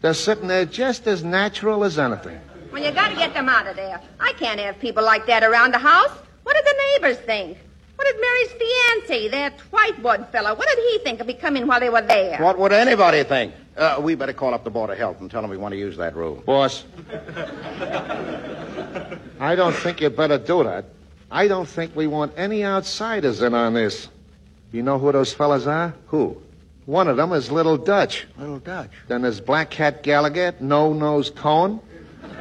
They're 0.00 0.14
sitting 0.14 0.46
there 0.46 0.64
just 0.64 1.06
as 1.06 1.24
natural 1.24 1.84
as 1.84 1.98
anything. 1.98 2.40
Well, 2.72 2.82
you 2.82 2.90
gotta 2.90 3.16
get 3.16 3.34
them 3.34 3.48
out 3.48 3.66
of 3.66 3.76
there. 3.76 4.00
I 4.20 4.32
can't 4.34 4.60
have 4.60 4.78
people 4.78 5.02
like 5.02 5.26
that 5.26 5.42
around 5.42 5.72
the 5.72 5.78
house. 5.78 6.12
What 6.48 6.56
did 6.56 6.64
the 6.64 6.82
neighbors 6.94 7.18
think? 7.26 7.58
What 7.96 8.06
did 8.06 8.16
Mary's 8.22 8.48
fiancé, 8.52 9.30
that 9.32 9.60
white 9.70 9.98
Whitewood 9.98 10.32
fellow, 10.32 10.54
what 10.54 10.66
did 10.66 10.78
he 10.78 10.98
think 11.04 11.20
of 11.20 11.26
me 11.26 11.34
coming 11.34 11.66
while 11.66 11.78
they 11.78 11.90
were 11.90 12.00
there? 12.00 12.38
What 12.38 12.58
would 12.58 12.72
anybody 12.72 13.22
think? 13.22 13.52
Uh, 13.76 13.98
we 14.00 14.14
better 14.14 14.32
call 14.32 14.54
up 14.54 14.64
the 14.64 14.70
Board 14.70 14.88
of 14.88 14.96
Health 14.96 15.20
and 15.20 15.30
tell 15.30 15.42
them 15.42 15.50
we 15.50 15.58
want 15.58 15.72
to 15.72 15.78
use 15.78 15.98
that 15.98 16.16
room. 16.16 16.42
Boss, 16.46 16.86
I 19.38 19.54
don't 19.56 19.74
think 19.74 20.00
you'd 20.00 20.16
better 20.16 20.38
do 20.38 20.64
that. 20.64 20.86
I 21.30 21.48
don't 21.48 21.68
think 21.68 21.94
we 21.94 22.06
want 22.06 22.32
any 22.38 22.64
outsiders 22.64 23.42
in 23.42 23.52
on 23.52 23.74
this. 23.74 24.08
You 24.72 24.82
know 24.82 24.98
who 24.98 25.12
those 25.12 25.34
fellas 25.34 25.66
are? 25.66 25.94
Who? 26.06 26.40
One 26.86 27.08
of 27.08 27.18
them 27.18 27.34
is 27.34 27.50
Little 27.50 27.76
Dutch. 27.76 28.26
Little 28.38 28.60
Dutch. 28.60 28.92
Then 29.06 29.20
there's 29.20 29.42
Black 29.42 29.68
Cat 29.68 30.02
Gallagher, 30.02 30.54
No 30.60 30.94
Nose 30.94 31.28
Cohen. 31.28 31.80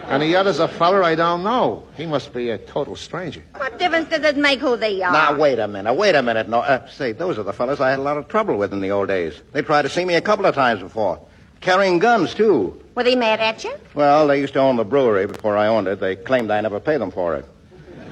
And 0.10 0.24
the 0.24 0.38
other's 0.38 0.60
a 0.60 0.70
feller 0.70 1.04
I 1.04 1.16
don't 1.16 1.44
know. 1.44 1.84
He 1.98 2.06
must 2.06 2.34
be 2.34 2.50
a 2.50 2.58
total 2.58 2.96
stranger. 2.96 3.44
What 3.58 3.78
difference 3.78 4.10
does 4.10 4.24
it 4.24 4.38
make 4.38 4.60
who 4.60 4.78
they 4.78 5.02
are? 5.02 5.12
Now, 5.12 5.38
wait 5.38 5.60
a 5.60 5.68
minute, 5.68 5.94
wait 5.96 6.16
a 6.16 6.22
minute. 6.22 6.48
No, 6.48 6.60
uh, 6.60 6.88
say, 6.88 7.12
those 7.12 7.38
are 7.38 7.44
the 7.44 7.52
fellas 7.52 7.82
I 7.82 7.90
had 7.90 8.00
a 8.00 8.02
lot 8.02 8.18
of 8.18 8.30
trouble 8.30 8.58
with 8.58 8.72
in 8.72 8.80
the 8.80 8.92
old 8.92 9.10
days. 9.10 9.34
They 9.52 9.62
tried 9.62 9.82
to 9.82 9.90
see 9.90 10.06
me 10.06 10.16
a 10.16 10.22
couple 10.22 10.46
of 10.46 10.56
times 10.56 10.80
before. 10.82 11.20
Carrying 11.60 12.00
guns, 12.00 12.34
too. 12.34 12.82
Were 12.96 13.04
they 13.04 13.16
mad 13.16 13.42
at 13.42 13.64
you? 13.66 13.74
Well, 13.96 14.28
they 14.28 14.40
used 14.40 14.54
to 14.54 14.60
own 14.60 14.78
the 14.78 14.86
brewery 14.86 15.28
before 15.28 15.58
I 15.58 15.68
owned 15.68 15.88
it. 15.88 16.00
They 16.00 16.16
claimed 16.16 16.52
I 16.52 16.62
never 16.62 16.80
paid 16.80 17.02
them 17.02 17.12
for 17.12 17.36
it. 17.36 17.46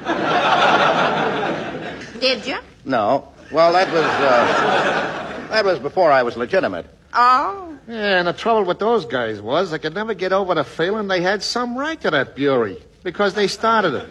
Did 2.19 2.45
you? 2.45 2.57
No. 2.83 3.29
Well, 3.51 3.71
that 3.71 3.87
was, 3.87 4.03
uh, 4.03 5.47
that 5.49 5.63
was 5.63 5.79
before 5.79 6.11
I 6.11 6.23
was 6.23 6.35
legitimate. 6.35 6.87
Oh. 7.13 7.74
Yeah, 7.87 8.19
and 8.19 8.27
the 8.27 8.33
trouble 8.33 8.63
with 8.63 8.79
those 8.79 9.05
guys 9.05 9.41
was 9.41 9.71
they 9.71 9.79
could 9.79 9.93
never 9.93 10.13
get 10.13 10.33
over 10.33 10.55
the 10.55 10.63
feeling 10.63 11.07
they 11.07 11.21
had 11.21 11.43
some 11.43 11.77
right 11.77 11.99
to 12.01 12.09
that 12.11 12.35
brewery 12.35 12.81
because 13.03 13.33
they 13.35 13.47
started 13.47 13.93
it. 13.93 14.09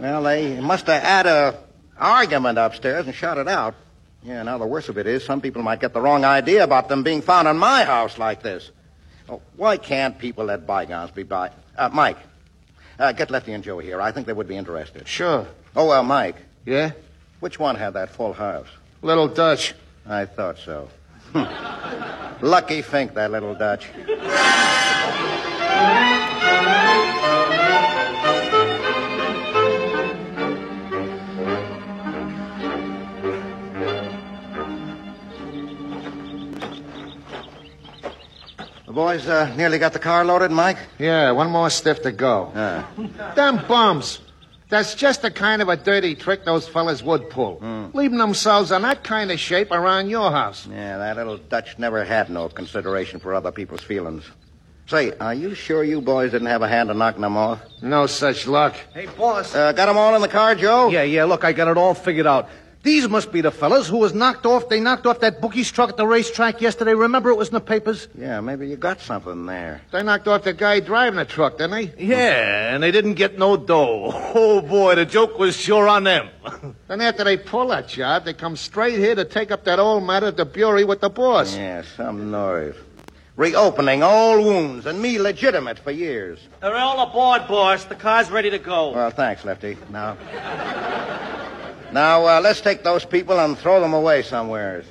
Well, 0.00 0.22
they 0.24 0.60
must 0.60 0.86
have 0.88 1.02
had 1.02 1.26
a 1.26 1.58
argument 1.96 2.58
upstairs 2.58 3.06
and 3.06 3.14
shut 3.14 3.38
it 3.38 3.46
out. 3.46 3.74
Yeah, 4.24 4.42
now 4.42 4.58
the 4.58 4.66
worst 4.66 4.88
of 4.88 4.98
it 4.98 5.06
is 5.06 5.24
some 5.24 5.40
people 5.40 5.62
might 5.62 5.80
get 5.80 5.92
the 5.92 6.00
wrong 6.00 6.24
idea 6.24 6.64
about 6.64 6.88
them 6.88 7.02
being 7.04 7.22
found 7.22 7.46
in 7.46 7.56
my 7.58 7.84
house 7.84 8.18
like 8.18 8.42
this. 8.42 8.70
Oh, 9.28 9.40
why 9.56 9.76
can't 9.76 10.18
people 10.18 10.44
let 10.46 10.66
bygones 10.66 11.12
be 11.12 11.22
by? 11.22 11.50
Uh, 11.76 11.88
Mike, 11.92 12.18
uh, 12.98 13.12
get 13.12 13.30
Lefty 13.30 13.52
and 13.52 13.62
Joe 13.62 13.78
here. 13.78 14.00
I 14.00 14.10
think 14.12 14.26
they 14.26 14.32
would 14.32 14.48
be 14.48 14.56
interested. 14.56 15.06
Sure. 15.06 15.46
Oh, 15.76 15.86
well, 15.86 16.02
Mike, 16.02 16.36
Yeah? 16.66 16.90
which 17.40 17.58
one 17.58 17.76
had 17.76 17.94
that 17.94 18.10
full 18.10 18.32
house? 18.32 18.66
Little 19.00 19.28
Dutch. 19.28 19.74
I 20.08 20.24
thought 20.26 20.58
so. 20.58 20.88
Lucky 21.34 22.82
Fink, 22.82 23.14
that 23.14 23.30
little 23.30 23.54
Dutch. 23.54 23.88
The 38.86 38.92
boys 38.92 39.26
uh, 39.26 39.54
nearly 39.56 39.78
got 39.78 39.92
the 39.92 39.98
car 39.98 40.24
loaded, 40.24 40.50
Mike? 40.50 40.76
Yeah, 40.98 41.30
one 41.30 41.50
more 41.50 41.70
stiff 41.70 42.02
to 42.02 42.12
go. 42.12 42.46
Uh, 42.54 42.84
Them 43.34 43.64
bums. 43.66 44.18
That's 44.72 44.94
just 44.94 45.20
the 45.20 45.30
kind 45.30 45.60
of 45.60 45.68
a 45.68 45.76
dirty 45.76 46.14
trick 46.14 46.46
those 46.46 46.66
fellas 46.66 47.02
would 47.02 47.28
pull. 47.28 47.60
Leaving 47.92 48.16
themselves 48.16 48.72
in 48.72 48.80
that 48.80 49.04
kind 49.04 49.30
of 49.30 49.38
shape 49.38 49.70
around 49.70 50.08
your 50.08 50.30
house. 50.30 50.66
yeah, 50.66 50.96
that 50.96 51.14
little 51.18 51.36
Dutch 51.36 51.78
never 51.78 52.06
had 52.06 52.30
no 52.30 52.48
consideration 52.48 53.20
for 53.20 53.34
other 53.34 53.52
people's 53.52 53.82
feelings. 53.82 54.24
Say, 54.86 55.12
are 55.18 55.34
you 55.34 55.54
sure 55.54 55.84
you 55.84 56.00
boys 56.00 56.30
didn't 56.30 56.46
have 56.46 56.62
a 56.62 56.68
hand 56.68 56.88
in 56.88 56.96
knocking 56.96 57.20
them 57.20 57.36
off? 57.36 57.60
No 57.82 58.06
such 58.06 58.46
luck. 58.46 58.74
Hey, 58.94 59.04
boss. 59.04 59.54
Uh, 59.54 59.72
got 59.72 59.86
them 59.86 59.98
all 59.98 60.14
in 60.14 60.22
the 60.22 60.28
car, 60.28 60.54
Joe? 60.54 60.88
Yeah, 60.88 61.02
yeah, 61.02 61.24
look, 61.24 61.44
I 61.44 61.52
got 61.52 61.68
it 61.68 61.76
all 61.76 61.92
figured 61.92 62.26
out. 62.26 62.48
These 62.82 63.08
must 63.08 63.30
be 63.30 63.40
the 63.40 63.52
fellas 63.52 63.86
who 63.86 63.98
was 63.98 64.12
knocked 64.12 64.44
off. 64.44 64.68
They 64.68 64.80
knocked 64.80 65.06
off 65.06 65.20
that 65.20 65.40
bookie's 65.40 65.70
truck 65.70 65.90
at 65.90 65.96
the 65.96 66.06
racetrack 66.06 66.60
yesterday. 66.60 66.94
Remember 66.94 67.30
it 67.30 67.36
was 67.36 67.48
in 67.48 67.54
the 67.54 67.60
papers? 67.60 68.08
Yeah, 68.18 68.40
maybe 68.40 68.66
you 68.68 68.74
got 68.76 69.00
something 69.00 69.46
there. 69.46 69.82
They 69.92 70.02
knocked 70.02 70.26
off 70.26 70.42
the 70.42 70.52
guy 70.52 70.80
driving 70.80 71.16
the 71.16 71.24
truck, 71.24 71.58
didn't 71.58 71.70
they? 71.70 72.04
Yeah, 72.04 72.74
and 72.74 72.82
they 72.82 72.90
didn't 72.90 73.14
get 73.14 73.38
no 73.38 73.56
dough. 73.56 74.10
Oh, 74.34 74.60
boy, 74.62 74.94
the 74.96 75.04
joke 75.04 75.38
was 75.38 75.56
sure 75.56 75.86
on 75.86 76.04
them. 76.04 76.28
Then 76.88 77.00
after 77.00 77.22
they 77.22 77.36
pull 77.36 77.68
that 77.68 77.86
job, 77.88 78.24
they 78.24 78.34
come 78.34 78.56
straight 78.56 78.98
here 78.98 79.14
to 79.14 79.24
take 79.24 79.50
up 79.50 79.64
that 79.64 79.78
old 79.78 80.04
matter 80.04 80.32
to 80.32 80.44
Bury 80.44 80.84
with 80.84 81.00
the 81.00 81.08
boss. 81.10 81.56
Yeah, 81.56 81.82
some 81.96 82.30
nerve. 82.30 82.76
Reopening 83.36 84.02
all 84.02 84.42
wounds, 84.42 84.84
and 84.86 85.00
me 85.00 85.18
legitimate 85.18 85.78
for 85.78 85.90
years. 85.90 86.38
They're 86.60 86.76
all 86.76 87.08
aboard, 87.08 87.46
boss. 87.46 87.84
The 87.84 87.94
car's 87.94 88.30
ready 88.30 88.50
to 88.50 88.58
go. 88.58 88.90
Well, 88.90 89.10
thanks, 89.10 89.44
Lefty. 89.44 89.78
Now, 89.90 90.16
now 91.92 92.26
uh, 92.26 92.40
let's 92.40 92.60
take 92.60 92.82
those 92.82 93.04
people 93.04 93.38
and 93.38 93.58
throw 93.58 93.80
them 93.80 93.92
away 93.92 94.22
somewheres. 94.22 94.84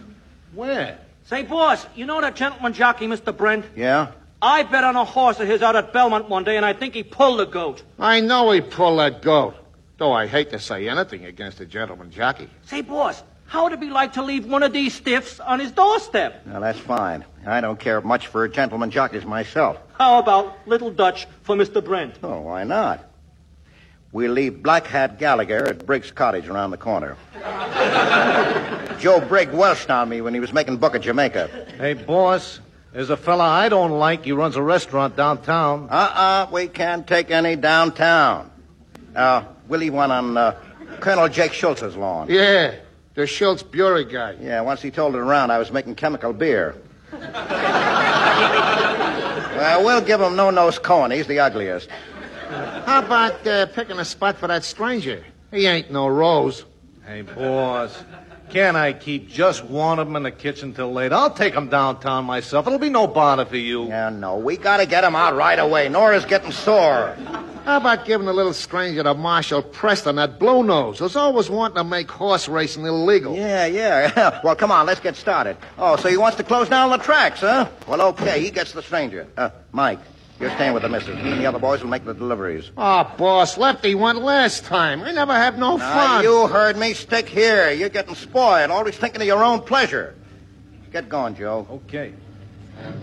Where? 0.54 1.00
Say, 1.26 1.44
boss, 1.44 1.86
you 1.96 2.06
know 2.06 2.20
that 2.22 2.36
gentleman 2.36 2.74
jockey, 2.74 3.08
Mr. 3.08 3.36
Brent? 3.36 3.66
Yeah? 3.76 4.12
I 4.42 4.64
bet 4.64 4.84
on 4.84 4.96
a 4.96 5.06
horse 5.06 5.40
of 5.40 5.48
his 5.48 5.62
out 5.62 5.76
at 5.76 5.94
Belmont 5.94 6.28
one 6.28 6.44
day, 6.44 6.58
and 6.58 6.66
I 6.66 6.74
think 6.74 6.94
he 6.94 7.04
pulled 7.04 7.40
the 7.40 7.46
goat. 7.46 7.84
I 8.00 8.22
know 8.22 8.52
he 8.52 8.62
pulled 8.62 9.00
that 9.00 9.22
goat. 9.22 9.56
Though 9.98 10.12
I 10.14 10.26
hate 10.26 10.50
to 10.50 10.60
say 10.60 10.90
anything 10.90 11.26
against 11.26 11.60
a 11.60 11.66
gentleman 11.66 12.10
jockey. 12.10 12.50
Say, 12.66 12.82
boss, 12.82 13.22
how 13.46 13.66
would 13.66 13.74
it 13.74 13.80
be 13.80 13.92
like 13.92 14.14
to 14.14 14.24
leave 14.24 14.48
one 14.48 14.64
of 14.64 14.74
these 14.74 14.96
stiffs 14.96 15.40
on 15.40 15.60
his 15.60 15.72
doorstep? 15.72 16.48
Now, 16.48 16.60
that's 16.60 16.80
fine. 16.80 17.24
I 17.46 17.62
don't 17.62 17.80
care 17.80 18.02
much 18.02 18.28
for 18.28 18.48
gentleman 18.48 18.90
jockeys 18.90 19.26
myself. 19.26 19.78
How 20.00 20.18
about 20.18 20.58
Little 20.68 20.90
Dutch 20.90 21.28
for 21.44 21.56
Mr. 21.56 21.84
Brent? 21.84 22.16
Oh, 22.24 22.42
why 22.42 22.64
not? 22.64 23.11
We'll 24.14 24.34
leave 24.34 24.62
Black 24.62 24.88
Hat 24.88 25.20
Gallagher 25.20 25.68
at 25.68 25.86
Briggs' 25.86 26.12
cottage 26.12 26.50
around 26.50 26.72
the 26.72 26.78
corner. 26.78 27.16
Joe 29.00 29.22
Brigg 29.22 29.52
welched 29.52 29.90
on 29.90 30.10
me 30.10 30.20
when 30.20 30.34
he 30.34 30.42
was 30.42 30.52
making 30.52 30.76
book 30.78 30.96
at 30.96 31.02
Jamaica. 31.02 31.68
Hey, 31.78 31.94
boss, 31.94 32.60
there's 32.92 33.10
a 33.10 33.16
fella 33.16 33.46
I 33.46 33.70
don't 33.70 33.92
like. 33.92 34.26
He 34.26 34.34
runs 34.34 34.58
a 34.58 34.62
restaurant 34.62 35.16
downtown. 35.16 35.88
Uh-uh, 35.90 36.50
we 36.52 36.68
can't 36.68 37.08
take 37.08 37.32
any 37.32 37.56
downtown. 37.56 38.52
Uh, 39.16 39.46
we'll 39.70 39.80
leave 39.80 39.94
one 39.94 40.12
on 40.12 40.36
uh, 40.36 40.60
Colonel 41.00 41.30
Jake 41.30 41.54
Schultz's 41.54 41.96
lawn. 41.96 42.28
Yeah, 42.30 42.76
the 43.14 43.26
Schultz 43.26 43.64
Bury 43.64 44.04
guy. 44.04 44.36
Yeah, 44.42 44.60
once 44.62 44.82
he 44.82 44.92
told 44.92 45.16
it 45.16 45.20
around, 45.20 45.52
I 45.52 45.58
was 45.58 45.72
making 45.72 45.96
chemical 45.96 46.34
beer. 46.34 46.76
well, 47.14 47.32
we'll 49.86 50.02
give 50.02 50.20
him 50.20 50.36
no-nose 50.36 50.80
Cohen. 50.80 51.12
He's 51.12 51.28
the 51.28 51.40
ugliest. 51.40 51.88
How 52.52 53.00
about 53.00 53.48
uh, 53.48 53.66
picking 53.68 54.00
a 54.00 54.06
spot 54.06 54.38
for 54.38 54.48
that 54.48 54.64
stranger? 54.64 55.24
He 55.52 55.68
ain't 55.68 55.92
no 55.92 56.08
rose. 56.08 56.66
Hey, 57.06 57.22
boss, 57.22 58.04
can't 58.50 58.76
I 58.76 58.94
keep 58.94 59.30
just 59.30 59.64
one 59.66 60.00
of 60.00 60.08
them 60.08 60.16
in 60.18 60.24
the 60.24 60.32
kitchen 60.32 60.74
till 60.74 60.92
late? 60.92 61.14
I'll 61.14 61.32
take 61.32 61.54
them 61.54 61.70
downtown 61.70 62.26
myself. 62.26 62.68
It'll 62.68 62.80
be 62.80 62.90
no 62.90 63.08
bother 63.08 63.46
for 63.46 63.58
you. 63.58 63.88
Yeah, 63.88 64.10
no, 64.10 64.38
we 64.38 64.58
gotta 64.58 64.86
get 64.86 65.04
him 65.04 65.16
out 65.16 65.36
right 65.36 65.58
away. 65.58 65.88
Nora's 65.90 66.26
getting 66.26 66.52
sore. 66.52 67.16
How 67.66 67.78
about 67.78 68.06
giving 68.06 68.26
the 68.26 68.34
little 68.34 68.54
stranger 68.54 69.04
to 69.04 69.14
Marshal 69.14 69.62
Preston, 69.62 70.16
that 70.16 70.40
blue 70.40 70.64
nose, 70.64 71.00
who's 71.00 71.16
always 71.16 71.50
wanting 71.50 71.76
to 71.76 71.84
make 71.84 72.10
horse 72.10 72.50
racing 72.50 72.86
illegal? 72.86 73.36
Yeah, 73.36 73.68
yeah. 73.68 74.42
well, 74.44 74.56
come 74.56 74.72
on, 74.72 74.86
let's 74.86 75.00
get 75.00 75.16
started. 75.16 75.58
Oh, 75.78 75.96
so 75.96 76.10
he 76.10 76.18
wants 76.18 76.38
to 76.38 76.44
close 76.44 76.70
down 76.70 76.90
the 76.90 76.98
tracks, 76.98 77.42
huh? 77.42 77.70
Well, 77.88 78.02
okay, 78.10 78.42
he 78.42 78.50
gets 78.50 78.72
the 78.74 78.82
stranger. 78.82 79.28
Uh, 79.38 79.52
Mike, 79.72 80.00
you're 80.42 80.50
staying 80.56 80.74
with 80.74 80.82
the 80.84 80.90
missus. 80.90 81.16
Me 81.24 81.32
and 81.32 81.40
the 81.40 81.46
other 81.46 81.60
boys 81.60 81.82
will 81.84 81.90
make 81.90 82.04
the 82.04 82.14
deliveries. 82.14 82.72
Oh, 82.76 83.04
boss, 83.18 83.58
Lefty 83.58 83.94
went 83.96 84.20
last 84.24 84.66
time. 84.66 85.04
I 85.04 85.12
never 85.12 85.34
have 85.34 85.58
no 85.58 85.78
Now, 85.78 86.08
fun. 86.08 86.24
you 86.24 86.48
heard 86.48 86.76
me. 86.78 86.94
Stick 86.94 87.30
here. 87.30 87.72
You're 87.72 87.90
getting 87.90 88.16
spoiled, 88.16 88.72
always 88.72 88.98
thinking 88.98 89.22
of 89.22 89.28
your 89.28 89.44
own 89.44 89.62
pleasure. 89.62 90.16
Get 90.92 91.08
going, 91.08 91.36
Joe. 91.36 91.68
Okay. 91.88 92.14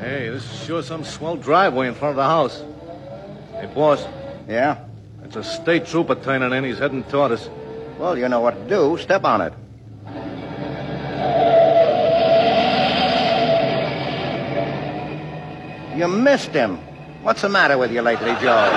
Hey, 0.00 0.28
this 0.28 0.44
is 0.52 0.64
sure 0.66 0.82
some 0.82 1.04
swell 1.04 1.36
driveway 1.36 1.86
in 1.88 1.94
front 1.94 2.10
of 2.10 2.16
the 2.16 2.24
house. 2.24 2.62
Hey, 3.52 3.66
boss, 3.72 4.04
Yeah? 4.48 4.78
it's 5.22 5.36
a 5.36 5.44
state 5.44 5.86
trooper 5.86 6.16
turning 6.16 6.52
in. 6.52 6.64
He's 6.64 6.78
heading 6.78 7.04
toward 7.04 7.32
us. 7.32 7.48
Well, 7.98 8.18
you 8.18 8.28
know 8.28 8.40
what 8.40 8.54
to 8.54 8.68
do. 8.68 8.98
Step 8.98 9.24
on 9.24 9.40
it. 9.42 9.52
You 15.96 16.06
missed 16.06 16.50
him. 16.50 16.78
What's 17.22 17.42
the 17.42 17.48
matter 17.48 17.76
with 17.76 17.92
you 17.92 18.00
lately, 18.00 18.34
Joe? 18.40 18.70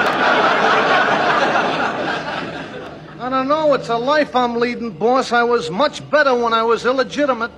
I 3.19 3.29
don't 3.29 3.47
know. 3.47 3.73
It's 3.75 3.89
a 3.89 3.97
life 3.97 4.35
I'm 4.35 4.55
leading, 4.59 4.91
boss. 4.91 5.31
I 5.31 5.43
was 5.43 5.69
much 5.69 6.09
better 6.09 6.35
when 6.35 6.51
I 6.53 6.63
was 6.63 6.85
illegitimate. 6.85 7.51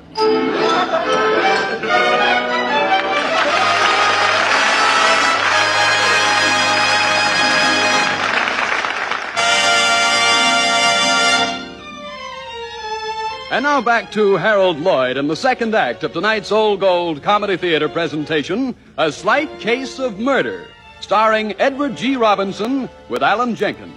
And 13.52 13.64
now 13.64 13.82
back 13.82 14.12
to 14.14 14.36
Harold 14.36 14.80
Lloyd 14.80 15.16
and 15.16 15.30
the 15.30 15.36
second 15.36 15.76
act 15.76 16.04
of 16.04 16.12
tonight's 16.12 16.52
Old 16.52 16.80
Gold 16.80 17.22
Comedy 17.22 17.56
Theater 17.56 17.88
presentation, 17.88 18.76
A 18.98 19.12
Slight 19.12 19.60
Case 19.60 20.00
of 20.00 20.18
Murder, 20.20 20.66
starring 21.04 21.54
Edward 21.60 21.98
G. 21.98 22.16
Robinson 22.16 22.90
with 23.10 23.22
Allen 23.22 23.56
Jenkins. 23.56 23.94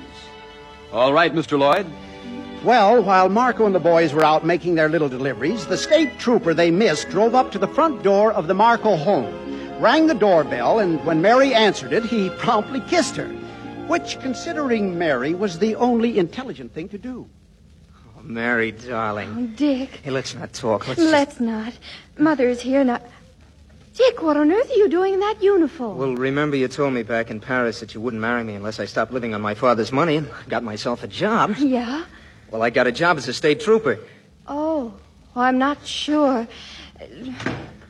All 0.92 1.12
right, 1.12 1.32
Mr. 1.32 1.56
Lloyd. 1.56 1.86
Well, 2.64 3.00
while 3.00 3.28
Marco 3.28 3.64
and 3.64 3.74
the 3.74 3.78
boys 3.80 4.12
were 4.12 4.24
out 4.24 4.44
making 4.44 4.74
their 4.74 4.88
little 4.88 5.08
deliveries, 5.08 5.66
the 5.66 5.76
state 5.76 6.18
trooper 6.18 6.52
they 6.52 6.72
missed 6.72 7.08
drove 7.10 7.36
up 7.36 7.52
to 7.52 7.60
the 7.60 7.68
front 7.68 8.02
door 8.02 8.32
of 8.32 8.48
the 8.48 8.54
Marco 8.54 8.96
home, 8.96 9.32
rang 9.80 10.08
the 10.08 10.14
doorbell, 10.14 10.80
and 10.80 11.02
when 11.04 11.22
Mary 11.22 11.54
answered 11.54 11.92
it, 11.92 12.04
he 12.04 12.28
promptly 12.38 12.80
kissed 12.80 13.14
her, 13.14 13.28
which, 13.86 14.18
considering 14.18 14.98
Mary, 14.98 15.32
was 15.32 15.60
the 15.60 15.76
only 15.76 16.18
intelligent 16.18 16.74
thing 16.74 16.88
to 16.88 16.98
do. 16.98 17.28
Oh, 18.18 18.22
Mary, 18.24 18.72
darling. 18.72 19.32
Oh, 19.38 19.56
Dick, 19.56 20.00
Hey, 20.02 20.10
let's 20.10 20.34
not 20.34 20.52
talk. 20.52 20.88
Let's, 20.88 21.00
let's 21.00 21.38
not. 21.38 21.72
Mother's 22.18 22.60
here 22.60 22.82
now. 22.82 23.00
Dick, 23.96 24.22
what 24.22 24.36
on 24.36 24.52
earth 24.52 24.70
are 24.70 24.74
you 24.74 24.88
doing 24.90 25.14
in 25.14 25.20
that 25.20 25.42
uniform? 25.42 25.96
Well, 25.96 26.14
remember 26.14 26.54
you 26.56 26.68
told 26.68 26.92
me 26.92 27.02
back 27.02 27.30
in 27.30 27.40
Paris 27.40 27.80
that 27.80 27.94
you 27.94 28.00
wouldn't 28.02 28.20
marry 28.20 28.44
me 28.44 28.54
unless 28.54 28.78
I 28.78 28.84
stopped 28.84 29.10
living 29.10 29.34
on 29.34 29.40
my 29.40 29.54
father's 29.54 29.90
money 29.90 30.16
and 30.16 30.28
got 30.48 30.62
myself 30.62 31.02
a 31.02 31.08
job. 31.08 31.56
Yeah? 31.56 32.04
Well, 32.50 32.62
I 32.62 32.68
got 32.68 32.86
a 32.86 32.92
job 32.92 33.16
as 33.16 33.26
a 33.26 33.32
state 33.32 33.60
trooper. 33.60 33.98
Oh, 34.46 34.92
well, 35.34 35.44
I'm 35.46 35.56
not 35.58 35.84
sure. 35.86 36.46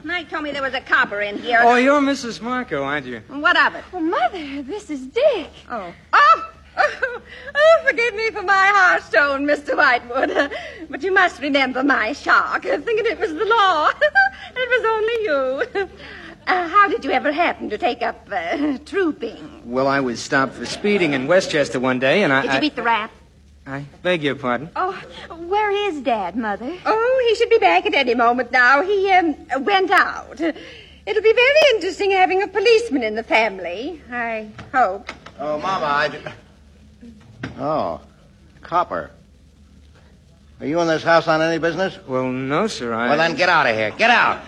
Mike 0.04 0.30
told 0.30 0.44
me 0.44 0.52
there 0.52 0.62
was 0.62 0.74
a 0.74 0.80
copper 0.80 1.20
in 1.20 1.38
here. 1.38 1.60
Oh, 1.62 1.74
you're 1.74 2.00
Mrs. 2.00 2.40
Marco, 2.40 2.84
aren't 2.84 3.06
you? 3.06 3.20
What 3.26 3.56
of 3.60 3.74
it? 3.74 3.84
Oh, 3.92 3.98
Mother, 3.98 4.62
this 4.62 4.88
is 4.90 5.08
Dick. 5.08 5.50
Oh. 5.68 5.92
Oh! 6.12 6.52
Oh, 7.58 7.84
forgive 7.88 8.14
me 8.14 8.30
for 8.30 8.42
my 8.42 8.66
harsh 8.74 9.04
tone, 9.08 9.46
Mr. 9.46 9.76
Whitewood. 9.76 10.52
But 10.90 11.02
you 11.02 11.12
must 11.12 11.40
remember 11.40 11.82
my 11.82 12.12
shock, 12.12 12.62
thinking 12.62 13.06
it 13.06 13.18
was 13.18 13.32
the 13.34 13.44
law. 13.44 13.90
it 14.56 14.68
was 14.74 14.84
only 14.94 15.16
you. 15.24 15.88
Uh, 16.46 16.68
how 16.68 16.86
did 16.88 17.04
you 17.04 17.10
ever 17.10 17.32
happen 17.32 17.68
to 17.70 17.78
take 17.78 18.02
up 18.02 18.28
uh, 18.30 18.78
trooping? 18.84 19.62
Well, 19.64 19.88
I 19.88 19.98
was 20.00 20.22
stopped 20.22 20.54
for 20.54 20.64
speeding 20.66 21.12
in 21.12 21.26
Westchester 21.26 21.80
one 21.80 21.98
day, 21.98 22.22
and 22.22 22.32
I. 22.32 22.42
Did 22.42 22.50
I- 22.50 22.54
you 22.54 22.60
beat 22.60 22.76
the 22.76 22.82
rap? 22.82 23.10
I 23.66 23.84
beg 24.02 24.22
your 24.22 24.36
pardon. 24.36 24.70
Oh, 24.76 24.92
where 25.48 25.72
is 25.88 26.00
Dad, 26.02 26.36
Mother? 26.36 26.72
Oh, 26.86 27.26
he 27.28 27.34
should 27.34 27.50
be 27.50 27.58
back 27.58 27.84
at 27.84 27.94
any 27.94 28.14
moment 28.14 28.52
now. 28.52 28.80
He 28.82 29.10
um, 29.10 29.34
went 29.64 29.90
out. 29.90 30.38
It'll 30.40 31.22
be 31.22 31.32
very 31.32 31.60
interesting 31.74 32.12
having 32.12 32.42
a 32.44 32.46
policeman 32.48 33.02
in 33.02 33.16
the 33.16 33.24
family. 33.24 34.00
I 34.12 34.48
hope. 34.72 35.10
Oh, 35.40 35.58
Mama, 35.58 35.84
I. 35.86 36.08
ju- 36.10 36.18
Oh, 37.58 38.00
Copper. 38.62 39.10
Are 40.58 40.66
you 40.66 40.80
in 40.80 40.88
this 40.88 41.02
house 41.02 41.28
on 41.28 41.42
any 41.42 41.58
business? 41.58 41.98
Well, 42.06 42.24
no, 42.24 42.66
sir. 42.66 42.94
I. 42.94 43.08
Well, 43.08 43.18
then 43.18 43.34
get 43.36 43.48
out 43.48 43.66
of 43.66 43.76
here. 43.76 43.90
Get 43.90 44.10
out. 44.10 44.40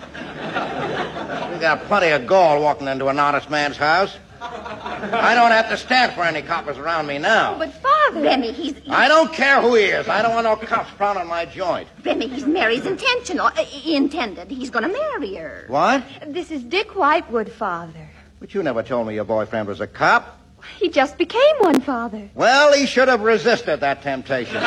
We 1.53 1.59
got 1.59 1.83
plenty 1.83 2.09
of 2.09 2.25
gall 2.25 2.61
walking 2.61 2.87
into 2.87 3.07
an 3.07 3.19
honest 3.19 3.49
man's 3.49 3.77
house. 3.77 4.17
I 4.41 5.35
don't 5.35 5.51
have 5.51 5.69
to 5.69 5.77
stand 5.77 6.13
for 6.13 6.23
any 6.23 6.41
coppers 6.41 6.77
around 6.77 7.07
me 7.07 7.17
now. 7.17 7.55
Oh, 7.55 7.59
but 7.59 7.73
Father, 7.73 8.21
Remy, 8.21 8.53
he's 8.53 8.75
I 8.89 9.07
don't 9.07 9.31
care 9.33 9.61
who 9.61 9.75
he 9.75 9.83
is. 9.85 10.07
I 10.07 10.21
don't 10.21 10.33
want 10.33 10.45
no 10.45 10.55
cops 10.55 10.89
prowling 10.91 11.27
my 11.27 11.45
joint. 11.45 11.87
Remy, 12.03 12.27
he's 12.27 12.45
Mary's 12.45 12.85
intentional, 12.85 13.47
uh, 13.47 13.65
intended. 13.85 14.49
He's 14.49 14.69
going 14.69 14.83
to 14.83 14.91
marry 14.91 15.35
her. 15.35 15.65
What? 15.67 16.03
This 16.25 16.51
is 16.51 16.63
Dick 16.63 16.95
Whitewood, 16.95 17.51
Father. 17.51 18.09
But 18.39 18.53
you 18.53 18.63
never 18.63 18.81
told 18.81 19.07
me 19.07 19.15
your 19.15 19.25
boyfriend 19.25 19.67
was 19.67 19.81
a 19.81 19.87
cop. 19.87 20.38
He 20.77 20.89
just 20.89 21.17
became 21.17 21.55
one, 21.59 21.81
Father. 21.81 22.29
Well, 22.35 22.73
he 22.73 22.85
should 22.85 23.07
have 23.07 23.21
resisted 23.21 23.79
that 23.81 24.01
temptation. 24.01 24.61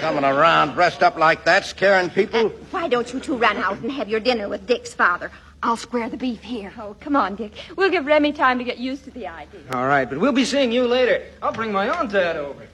Coming 0.00 0.24
around 0.24 0.74
dressed 0.74 1.02
up 1.02 1.16
like 1.16 1.44
that, 1.44 1.66
scaring 1.66 2.08
people. 2.08 2.46
Uh, 2.46 2.48
why 2.70 2.88
don't 2.88 3.12
you 3.12 3.20
two 3.20 3.36
run 3.36 3.56
out 3.58 3.78
and 3.80 3.92
have 3.92 4.08
your 4.08 4.20
dinner 4.20 4.48
with 4.48 4.66
Dick's 4.66 4.94
father? 4.94 5.30
I'll 5.62 5.76
square 5.76 6.08
the 6.08 6.16
beef 6.16 6.40
here. 6.40 6.72
Oh, 6.78 6.96
come 7.00 7.16
on, 7.16 7.36
Dick. 7.36 7.52
We'll 7.76 7.90
give 7.90 8.06
Remy 8.06 8.32
time 8.32 8.56
to 8.58 8.64
get 8.64 8.78
used 8.78 9.04
to 9.04 9.10
the 9.10 9.26
idea. 9.26 9.60
All 9.72 9.86
right, 9.86 10.08
but 10.08 10.18
we'll 10.18 10.32
be 10.32 10.46
seeing 10.46 10.72
you 10.72 10.86
later. 10.86 11.26
I'll 11.42 11.52
bring 11.52 11.70
my 11.70 11.98
own 11.98 12.08
dad 12.08 12.36
over. 12.36 12.66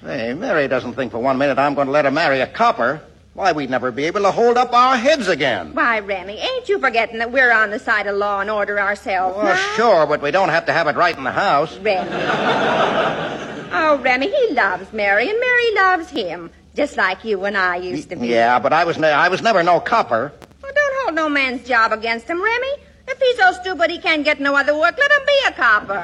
Hey, 0.00 0.32
Mary 0.32 0.68
doesn't 0.68 0.94
think 0.94 1.10
for 1.10 1.18
one 1.18 1.38
minute 1.38 1.58
I'm 1.58 1.74
going 1.74 1.86
to 1.88 1.92
let 1.92 2.04
her 2.04 2.10
marry 2.12 2.40
a 2.40 2.46
copper. 2.46 3.02
Why, 3.38 3.52
we'd 3.52 3.70
never 3.70 3.92
be 3.92 4.02
able 4.06 4.22
to 4.22 4.32
hold 4.32 4.56
up 4.56 4.72
our 4.72 4.96
heads 4.96 5.28
again. 5.28 5.72
Why, 5.72 6.00
Remy, 6.00 6.38
ain't 6.40 6.68
you 6.68 6.80
forgetting 6.80 7.20
that 7.20 7.30
we're 7.30 7.52
on 7.52 7.70
the 7.70 7.78
side 7.78 8.08
of 8.08 8.16
law 8.16 8.40
and 8.40 8.50
order 8.50 8.80
ourselves 8.80 9.36
Well, 9.36 9.54
now? 9.54 9.74
sure, 9.76 10.06
but 10.08 10.20
we 10.20 10.32
don't 10.32 10.48
have 10.48 10.66
to 10.66 10.72
have 10.72 10.88
it 10.88 10.96
right 10.96 11.16
in 11.16 11.22
the 11.22 11.30
house. 11.30 11.78
Remy. 11.78 12.10
oh, 13.72 14.00
Remy, 14.02 14.28
he 14.28 14.54
loves 14.54 14.92
Mary, 14.92 15.30
and 15.30 15.38
Mary 15.38 15.74
loves 15.76 16.10
him, 16.10 16.50
just 16.74 16.96
like 16.96 17.24
you 17.24 17.44
and 17.44 17.56
I 17.56 17.76
used 17.76 18.08
to 18.10 18.16
be. 18.16 18.26
Yeah, 18.26 18.58
but 18.58 18.72
I 18.72 18.82
was 18.82 18.98
ne- 18.98 19.06
I 19.12 19.28
was 19.28 19.40
never 19.40 19.62
no 19.62 19.78
copper. 19.78 20.32
Well, 20.60 20.72
don't 20.74 20.94
hold 21.04 21.14
no 21.14 21.28
man's 21.28 21.64
job 21.64 21.92
against 21.92 22.26
him, 22.26 22.42
Remy. 22.42 22.72
If 23.06 23.20
he's 23.20 23.36
so 23.36 23.52
stupid 23.52 23.88
he 23.92 23.98
can't 24.00 24.24
get 24.24 24.40
no 24.40 24.56
other 24.56 24.76
work, 24.76 24.98
let 24.98 25.12
him 25.12 25.26
be 25.26 25.38
a 25.46 25.52
copper. 25.52 26.02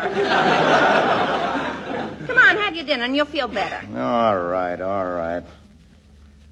Come 2.28 2.38
on, 2.38 2.56
have 2.58 2.76
your 2.76 2.84
dinner, 2.84 3.02
and 3.02 3.16
you'll 3.16 3.26
feel 3.26 3.48
better. 3.48 3.80
All 3.98 4.38
right, 4.38 4.80
all 4.80 5.04
right. 5.04 5.42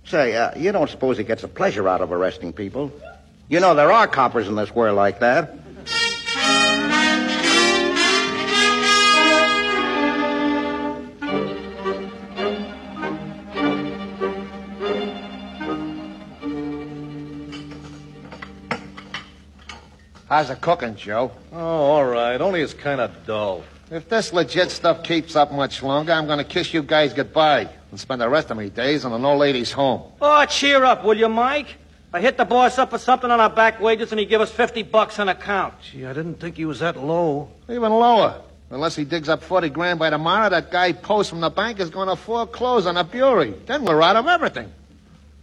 Say, 0.05 0.37
uh, 0.37 0.51
you 0.59 0.73
don't 0.73 0.91
suppose 0.91 1.17
he 1.17 1.25
gets 1.25 1.43
a 1.43 1.49
pleasure 1.49 1.89
out 1.89 2.01
of 2.01 2.13
arresting 2.13 2.53
people? 2.53 2.93
You 3.49 3.61
know 3.61 3.75
there 3.75 3.93
are 3.93 4.07
coppers 4.07 4.49
in 4.49 4.57
this 4.57 4.75
world 4.75 4.97
like 4.97 5.21
that. 5.21 5.59
How's 20.29 20.49
the 20.49 20.57
cooking, 20.57 20.97
Joe? 20.97 21.31
Oh, 21.53 21.59
all 21.59 22.07
right. 22.07 22.41
Only 22.41 22.63
it's 22.63 22.73
kind 22.73 23.03
of 23.03 23.27
dull. 23.27 23.65
If 23.91 24.09
this 24.09 24.33
legit 24.33 24.71
stuff 24.71 25.03
keeps 25.05 25.37
up 25.37 25.53
much 25.53 25.83
longer, 25.83 26.13
I'm 26.13 26.27
going 26.27 26.39
to 26.39 26.45
kiss 26.45 26.73
you 26.73 26.83
guys 26.83 27.13
goodbye 27.13 27.69
and 27.93 28.01
spend 28.01 28.23
the 28.23 28.29
rest 28.29 28.51
of 28.51 28.57
my 28.57 28.69
days 28.69 29.05
in 29.05 29.13
an 29.13 29.25
old 29.25 29.39
lady's 29.39 29.71
home. 29.71 30.03
Oh, 30.21 30.45
cheer 30.47 30.83
up, 30.83 31.05
will 31.05 31.17
you, 31.17 31.29
Mike? 31.29 31.77
I 32.11 32.23
hit 32.23 32.39
the 32.39 32.45
boss 32.47 32.79
up 32.79 32.91
for 32.91 32.99
something 32.99 33.31
on 33.31 33.39
our 33.39 33.51
back 33.51 33.81
wages, 33.81 34.11
and 34.13 34.19
he 34.19 34.25
give 34.25 34.41
us 34.41 34.51
50 34.51 34.83
bucks 34.85 35.19
on 35.19 35.29
account. 35.29 35.75
Gee, 35.83 36.07
I 36.07 36.15
didn't 36.15 36.41
think 36.41 36.57
he 36.57 36.65
was 36.65 36.81
that 36.81 36.97
low. 36.97 37.51
Even 37.69 37.93
lower. 37.93 38.41
Unless 38.71 38.97
he 38.97 39.05
digs 39.05 39.29
up 39.29 39.43
40 39.43 39.69
grand 39.69 39.99
by 39.99 40.09
tomorrow, 40.09 40.49
that 40.49 40.71
guy 40.71 40.93
Post 40.93 41.29
from 41.29 41.41
the 41.41 41.51
bank 41.51 41.81
is 41.81 41.91
going 41.91 42.09
to 42.09 42.17
foreclose 42.17 42.87
on 42.87 42.97
a 42.97 43.05
Bury. 43.05 43.51
Then 43.67 43.85
we're 43.85 44.01
out 44.01 44.17
of 44.17 44.27
everything. 44.27 44.73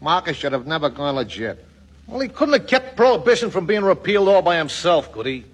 Marcus 0.01 0.35
should 0.35 0.53
have 0.53 0.65
never 0.65 0.89
gone 0.89 1.15
legit. 1.15 1.63
Well, 2.07 2.19
he 2.19 2.29
couldn't 2.29 2.53
have 2.53 2.65
kept 2.65 2.97
prohibition 2.97 3.51
from 3.51 3.67
being 3.67 3.83
repealed 3.83 4.27
all 4.27 4.41
by 4.41 4.57
himself, 4.57 5.11
could 5.11 5.27
he? 5.27 5.45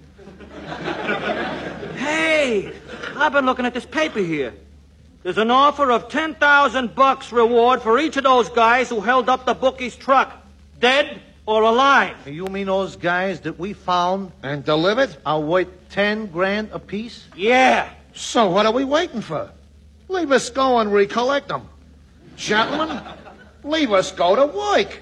Hey, 1.96 2.72
I've 3.16 3.32
been 3.32 3.44
looking 3.44 3.66
at 3.66 3.74
this 3.74 3.84
paper 3.84 4.20
here. 4.20 4.54
There's 5.26 5.38
an 5.38 5.50
offer 5.50 5.90
of 5.90 6.08
10,000 6.08 6.94
bucks 6.94 7.32
reward 7.32 7.82
for 7.82 7.98
each 7.98 8.16
of 8.16 8.22
those 8.22 8.48
guys 8.48 8.88
who 8.88 9.00
held 9.00 9.28
up 9.28 9.44
the 9.44 9.56
bookie's 9.56 9.96
truck, 9.96 10.32
dead 10.78 11.20
or 11.46 11.62
alive. 11.64 12.14
You 12.28 12.46
mean 12.46 12.68
those 12.68 12.94
guys 12.94 13.40
that 13.40 13.58
we 13.58 13.72
found 13.72 14.30
And 14.44 14.64
delivered? 14.64 15.16
are 15.26 15.40
worth 15.40 15.66
ten 15.90 16.26
grand 16.26 16.68
apiece? 16.70 17.26
Yeah. 17.34 17.90
So 18.14 18.48
what 18.50 18.66
are 18.66 18.72
we 18.72 18.84
waiting 18.84 19.20
for? 19.20 19.50
Leave 20.06 20.30
us 20.30 20.48
go 20.48 20.78
and 20.78 20.92
recollect 20.92 21.48
them. 21.48 21.68
Gentlemen, 22.36 23.02
leave 23.64 23.90
us 23.90 24.12
go 24.12 24.36
to 24.36 24.46
work. 24.46 25.00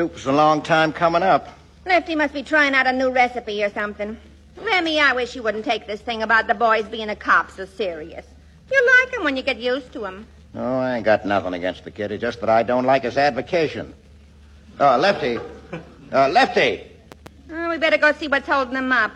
That 0.00 0.14
soup's 0.14 0.26
a 0.26 0.32
long 0.32 0.62
time 0.62 0.92
coming 0.92 1.22
up. 1.22 1.48
Lefty 1.84 2.14
must 2.14 2.32
be 2.32 2.42
trying 2.42 2.74
out 2.74 2.86
a 2.86 2.92
new 2.92 3.10
recipe 3.10 3.62
or 3.62 3.70
something. 3.70 4.16
Remy, 4.56 4.98
I 5.00 5.12
wish 5.12 5.34
you 5.34 5.42
wouldn't 5.42 5.64
take 5.64 5.86
this 5.86 6.00
thing 6.00 6.22
about 6.22 6.46
the 6.46 6.54
boys 6.54 6.84
being 6.84 7.10
a 7.10 7.16
cop 7.16 7.50
so 7.50 7.66
serious. 7.66 8.24
You 8.70 9.02
like 9.04 9.14
'em 9.14 9.24
when 9.24 9.36
you 9.36 9.42
get 9.42 9.58
used 9.58 9.92
to 9.92 10.06
'em. 10.06 10.26
Oh, 10.54 10.78
I 10.78 10.96
ain't 10.96 11.04
got 11.04 11.26
nothing 11.26 11.54
against 11.54 11.84
the 11.84 11.90
kid. 11.90 12.12
It's 12.12 12.20
just 12.20 12.40
that 12.40 12.48
I 12.48 12.62
don't 12.62 12.84
like 12.84 13.02
his 13.02 13.16
advocation. 13.18 13.94
Uh, 14.78 14.98
Lefty. 14.98 15.38
Uh, 16.12 16.28
Lefty. 16.28 16.82
Oh, 17.52 17.68
we 17.68 17.78
better 17.78 17.96
go 17.96 18.10
see 18.10 18.26
what's 18.26 18.48
holding 18.48 18.74
them 18.74 18.90
up. 18.90 19.12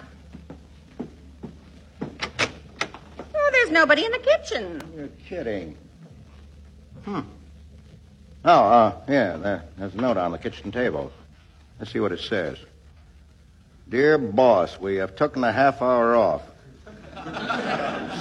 Oh, 2.00 3.50
there's 3.50 3.72
nobody 3.72 4.04
in 4.04 4.12
the 4.12 4.18
kitchen. 4.18 4.80
You're 4.96 5.08
kidding. 5.28 5.76
Hmm. 7.04 7.22
Oh, 8.44 8.50
uh, 8.50 9.00
yeah, 9.08 9.36
there, 9.38 9.64
there's 9.78 9.94
a 9.94 9.96
note 9.96 10.18
on 10.18 10.32
the 10.32 10.38
kitchen 10.38 10.70
table. 10.70 11.10
Let's 11.78 11.92
see 11.92 12.00
what 12.00 12.12
it 12.12 12.20
says. 12.20 12.58
Dear 13.88 14.18
boss, 14.18 14.78
we 14.78 14.96
have 14.96 15.16
taken 15.16 15.42
a 15.44 15.52
half 15.52 15.80
hour 15.80 16.14
off. 16.14 16.42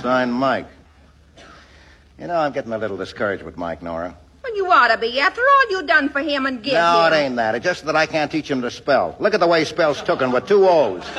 Signed 0.01 0.33
Mike. 0.33 0.67
You 2.19 2.27
know, 2.27 2.35
I'm 2.35 2.53
getting 2.53 2.71
a 2.71 2.77
little 2.77 2.95
discouraged 2.95 3.43
with 3.43 3.57
Mike, 3.57 3.81
Nora. 3.81 4.15
Well, 4.43 4.55
you 4.55 4.65
ought 4.71 4.89
to 4.89 4.97
be. 4.97 5.19
After 5.19 5.41
all 5.41 5.69
you 5.71 5.83
done 5.83 6.09
for 6.09 6.19
him 6.21 6.45
and 6.45 6.63
give 6.63 6.73
no, 6.73 7.05
him. 7.05 7.13
it 7.13 7.15
ain't 7.17 7.35
that. 7.37 7.55
It's 7.55 7.63
just 7.65 7.85
that 7.85 7.95
I 7.95 8.05
can't 8.05 8.31
teach 8.31 8.49
him 8.49 8.61
to 8.61 8.71
spell. 8.71 9.15
Look 9.19 9.33
at 9.33 9.39
the 9.39 9.47
way 9.47 9.59
he 9.59 9.65
spells 9.65 10.01
tooken 10.01 10.33
with 10.33 10.47
two 10.47 10.67
O's. 10.67 11.03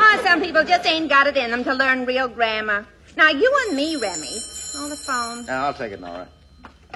Ah, 0.00 0.20
some 0.24 0.40
people 0.40 0.64
just 0.78 0.88
ain't 0.88 1.08
got 1.08 1.26
it 1.26 1.36
in 1.36 1.50
them 1.50 1.64
to 1.64 1.74
learn 1.74 2.04
real 2.06 2.28
grammar. 2.28 2.86
Now, 3.16 3.30
you 3.30 3.52
and 3.66 3.76
me, 3.76 3.96
Remy. 3.96 4.38
On 4.78 4.88
the 4.90 4.96
phone. 4.96 5.44
Now, 5.46 5.66
I'll 5.66 5.74
take 5.74 5.92
it, 5.92 6.00
Nora. 6.00 6.28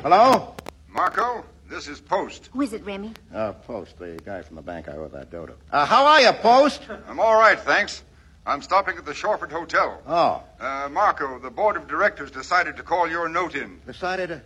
Hello? 0.00 0.54
Marco, 0.88 1.44
this 1.68 1.88
is 1.88 2.00
Post. 2.00 2.48
Who 2.52 2.60
is 2.62 2.72
it, 2.72 2.84
Remy? 2.84 3.12
Uh, 3.34 3.52
Post, 3.52 3.98
the 3.98 4.20
guy 4.24 4.42
from 4.42 4.56
the 4.56 4.62
bank 4.62 4.88
I 4.88 4.92
owe 4.92 5.08
that 5.08 5.30
dough 5.30 5.46
to. 5.46 5.54
Uh, 5.72 5.84
how 5.84 6.06
are 6.06 6.20
you, 6.20 6.32
Post? 6.32 6.82
I'm 7.08 7.18
all 7.18 7.34
right, 7.34 7.58
thanks. 7.58 8.02
I'm 8.46 8.62
stopping 8.62 8.96
at 8.98 9.04
the 9.04 9.12
Shoreford 9.12 9.50
Hotel. 9.50 10.00
Oh, 10.06 10.42
Uh, 10.60 10.88
Marco, 10.90 11.38
the 11.38 11.50
board 11.50 11.76
of 11.76 11.86
directors 11.88 12.30
decided 12.30 12.76
to 12.76 12.82
call 12.82 13.08
your 13.08 13.28
note 13.28 13.54
in. 13.54 13.80
decided 13.86 14.28
to... 14.28 14.42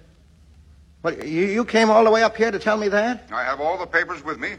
What, 1.03 1.27
you, 1.27 1.45
you 1.45 1.65
came 1.65 1.91
all 1.91 2.05
the 2.05 2.11
way 2.11 2.23
up 2.23 2.37
here 2.37 2.51
to 2.51 2.59
tell 2.59 2.77
me 2.77 2.89
that? 2.89 3.29
I 3.33 3.45
have 3.45 3.61
all 3.61 3.79
the 3.79 3.87
papers 3.87 4.25
with 4.25 4.39
me. 4.39 4.55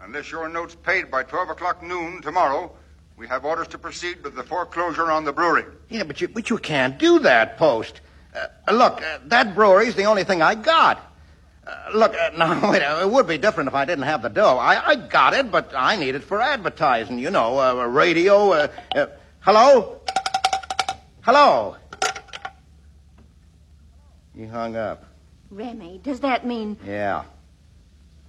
Unless 0.00 0.30
your 0.30 0.48
note's 0.48 0.74
paid 0.74 1.10
by 1.10 1.22
12 1.22 1.50
o'clock 1.50 1.82
noon 1.82 2.22
tomorrow, 2.22 2.70
we 3.16 3.26
have 3.28 3.44
orders 3.44 3.68
to 3.68 3.78
proceed 3.78 4.22
with 4.22 4.34
the 4.34 4.42
foreclosure 4.42 5.10
on 5.10 5.24
the 5.24 5.32
brewery. 5.32 5.64
Yeah, 5.88 6.04
but 6.04 6.20
you, 6.20 6.28
but 6.28 6.50
you 6.50 6.58
can't 6.58 6.98
do 6.98 7.20
that, 7.20 7.56
Post. 7.56 8.00
Uh, 8.34 8.72
look, 8.72 9.02
uh, 9.02 9.18
that 9.26 9.54
brewery's 9.54 9.94
the 9.94 10.04
only 10.04 10.24
thing 10.24 10.42
I 10.42 10.54
got. 10.54 11.00
Uh, 11.66 11.90
look, 11.94 12.14
uh, 12.14 12.30
now, 12.36 12.70
wait, 12.70 12.82
uh, 12.82 13.00
it 13.00 13.10
would 13.10 13.26
be 13.26 13.38
different 13.38 13.68
if 13.68 13.74
I 13.74 13.84
didn't 13.86 14.04
have 14.04 14.22
the 14.22 14.28
dough. 14.28 14.58
I, 14.58 14.88
I 14.88 14.96
got 14.96 15.32
it, 15.32 15.50
but 15.50 15.72
I 15.74 15.96
need 15.96 16.14
it 16.14 16.24
for 16.24 16.40
advertising, 16.40 17.18
you 17.18 17.30
know, 17.30 17.58
uh, 17.58 17.86
radio. 17.86 18.52
Uh, 18.52 18.68
uh, 18.94 19.06
hello? 19.40 20.00
Hello? 21.22 21.76
You 24.34 24.48
hung 24.48 24.76
up. 24.76 25.04
Remy, 25.50 26.00
does 26.04 26.20
that 26.20 26.46
mean. 26.46 26.76
Yeah. 26.84 27.24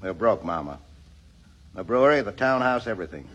We're 0.01 0.13
broke, 0.13 0.45
Mama. 0.45 0.79
The 1.73 1.83
brewery, 1.83 2.21
the 2.21 2.31
townhouse, 2.31 2.87
everything. 2.87 3.27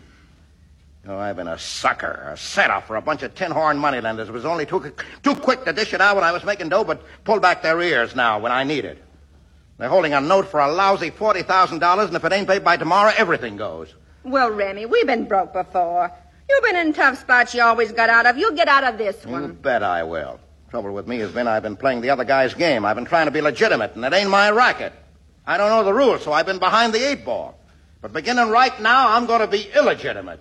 Oh, 1.05 1.17
I've 1.17 1.35
been 1.35 1.49
a 1.49 1.59
sucker, 1.59 2.29
a 2.31 2.37
setup 2.37 2.87
for 2.87 2.95
a 2.95 3.01
bunch 3.01 3.23
of 3.23 3.35
tin 3.35 3.51
horn 3.51 3.77
moneylenders. 3.77 4.29
It 4.29 4.31
was 4.31 4.45
only 4.45 4.65
too, 4.65 4.93
too 5.21 5.35
quick 5.35 5.65
to 5.65 5.73
dish 5.73 5.93
it 5.93 5.99
out 5.99 6.15
when 6.15 6.23
I 6.23 6.31
was 6.31 6.45
making 6.45 6.69
dough, 6.69 6.85
but 6.85 7.01
pull 7.25 7.41
back 7.41 7.61
their 7.61 7.81
ears 7.81 8.15
now 8.15 8.39
when 8.39 8.53
I 8.53 8.63
need 8.63 8.85
it. 8.85 9.03
They're 9.77 9.89
holding 9.89 10.13
a 10.13 10.21
note 10.21 10.47
for 10.47 10.61
a 10.61 10.71
lousy 10.71 11.11
$40,000, 11.11 12.07
and 12.07 12.15
if 12.15 12.23
it 12.23 12.31
ain't 12.31 12.47
paid 12.47 12.63
by 12.63 12.77
tomorrow, 12.77 13.11
everything 13.17 13.57
goes. 13.57 13.93
Well, 14.23 14.51
Remy, 14.51 14.85
we've 14.85 15.05
been 15.05 15.25
broke 15.25 15.51
before. 15.51 16.09
You've 16.49 16.63
been 16.63 16.77
in 16.77 16.93
tough 16.93 17.19
spots 17.19 17.53
you 17.53 17.61
always 17.61 17.91
got 17.91 18.09
out 18.09 18.25
of. 18.25 18.37
You'll 18.37 18.55
get 18.55 18.69
out 18.69 18.85
of 18.85 18.97
this 18.97 19.25
one. 19.25 19.41
You 19.41 19.47
bet 19.49 19.83
I 19.83 20.03
will. 20.03 20.39
Trouble 20.69 20.93
with 20.93 21.07
me 21.07 21.19
has 21.19 21.31
been 21.31 21.47
I've 21.47 21.63
been 21.63 21.75
playing 21.75 21.99
the 21.99 22.11
other 22.11 22.23
guy's 22.23 22.53
game. 22.53 22.85
I've 22.85 22.95
been 22.95 23.05
trying 23.05 23.25
to 23.25 23.31
be 23.31 23.41
legitimate, 23.41 23.95
and 23.95 24.05
it 24.05 24.13
ain't 24.13 24.29
my 24.29 24.51
racket. 24.51 24.93
I 25.45 25.57
don't 25.57 25.69
know 25.69 25.83
the 25.83 25.93
rules, 25.93 26.23
so 26.23 26.31
I've 26.31 26.45
been 26.45 26.59
behind 26.59 26.93
the 26.93 27.05
eight 27.09 27.25
ball. 27.25 27.59
But 28.01 28.13
beginning 28.13 28.49
right 28.49 28.79
now, 28.81 29.09
I'm 29.09 29.25
going 29.25 29.41
to 29.41 29.47
be 29.47 29.69
illegitimate. 29.75 30.39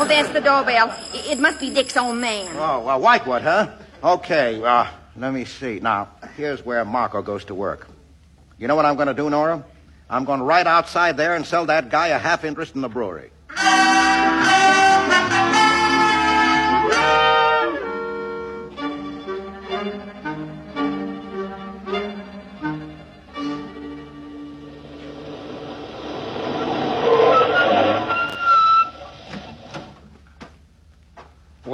Oh, 0.00 0.06
that's 0.08 0.28
the 0.30 0.40
doorbell. 0.40 0.94
It 1.12 1.40
must 1.40 1.60
be 1.60 1.70
Dick's 1.70 1.96
own 1.96 2.20
man. 2.20 2.48
Oh, 2.56 2.84
well, 2.84 3.00
Whitewood, 3.00 3.42
huh? 3.42 3.70
Okay, 4.02 4.62
uh, 4.62 4.86
let 5.16 5.32
me 5.32 5.44
see. 5.44 5.80
Now, 5.80 6.08
here's 6.36 6.64
where 6.64 6.84
Marco 6.84 7.22
goes 7.22 7.44
to 7.46 7.54
work. 7.54 7.88
You 8.58 8.68
know 8.68 8.76
what 8.76 8.84
I'm 8.86 8.96
going 8.96 9.08
to 9.08 9.14
do, 9.14 9.28
Nora? 9.30 9.64
I'm 10.10 10.24
going 10.24 10.42
right 10.42 10.66
outside 10.66 11.16
there 11.16 11.34
and 11.34 11.44
sell 11.44 11.66
that 11.66 11.90
guy 11.90 12.08
a 12.08 12.18
half 12.18 12.44
interest 12.44 12.74
in 12.74 12.80
the 12.80 12.88
brewery. 12.88 13.30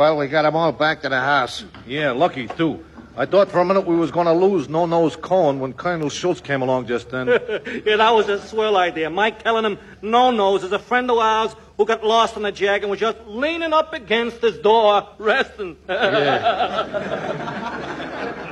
Well, 0.04 0.18
we 0.18 0.26
got 0.26 0.44
'em 0.44 0.54
all 0.54 0.70
back 0.70 1.00
to 1.00 1.08
the 1.08 1.18
house. 1.18 1.64
Yeah, 1.86 2.10
lucky, 2.10 2.46
too. 2.46 2.84
I 3.16 3.24
thought 3.24 3.50
for 3.50 3.60
a 3.60 3.64
minute 3.64 3.86
we 3.86 3.96
was 3.96 4.10
going 4.10 4.26
to 4.26 4.34
lose 4.34 4.68
No 4.68 4.84
Nose 4.84 5.16
Cohen 5.16 5.60
when 5.60 5.72
Colonel 5.72 6.10
Schultz 6.10 6.42
came 6.42 6.60
along 6.60 6.88
just 6.88 7.08
then. 7.08 7.26
yeah, 7.86 7.96
that 7.96 8.10
was 8.14 8.28
a 8.28 8.38
swell 8.46 8.76
idea. 8.76 9.08
Mike 9.08 9.42
telling 9.42 9.64
him 9.64 9.78
No 10.02 10.30
Nose 10.30 10.62
is 10.62 10.72
a 10.72 10.78
friend 10.78 11.10
of 11.10 11.16
ours 11.16 11.56
who 11.78 11.86
got 11.86 12.04
lost 12.04 12.36
in 12.36 12.42
the 12.42 12.52
jag 12.52 12.82
and 12.82 12.90
was 12.90 13.00
just 13.00 13.16
leaning 13.26 13.72
up 13.72 13.94
against 13.94 14.42
his 14.42 14.58
door, 14.58 15.08
resting. 15.16 15.78
yeah. 15.88 17.30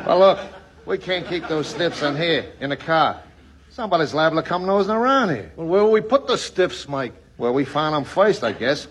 Well, 0.07 0.19
look, 0.21 0.38
we 0.87 0.97
can't 0.97 1.27
keep 1.29 1.49
those 1.49 1.67
stiffs 1.67 2.01
in 2.01 2.17
here, 2.17 2.47
in 2.61 2.71
the 2.71 2.79
car. 2.79 3.21
Somebody's 3.69 4.15
liable 4.15 4.41
to 4.43 4.49
come 4.49 4.65
nosing 4.65 4.95
around 4.95 5.29
here. 5.29 5.53
Well, 5.57 5.67
where 5.67 5.85
will 5.85 5.93
we 5.93 6.01
put 6.01 6.27
the 6.27 6.38
stiffs, 6.38 6.88
Mike? 6.88 7.12
Where 7.37 7.53
we 7.53 7.67
found 7.67 7.95
them 7.95 8.05
first, 8.05 8.43
I 8.43 8.53
guess. 8.53 8.88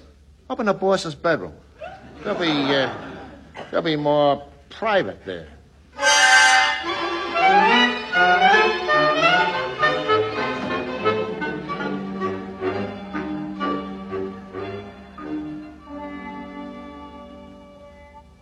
Up 0.47 0.59
in 0.59 0.67
the 0.67 0.75
boss's 0.75 1.15
bedroom. 1.15 1.53
They'll 2.23 2.35
be, 2.35 2.51
uh, 2.51 2.93
they'll 3.71 3.81
be 3.81 3.95
more 3.95 4.47
private 4.69 5.25
there. 5.25 5.47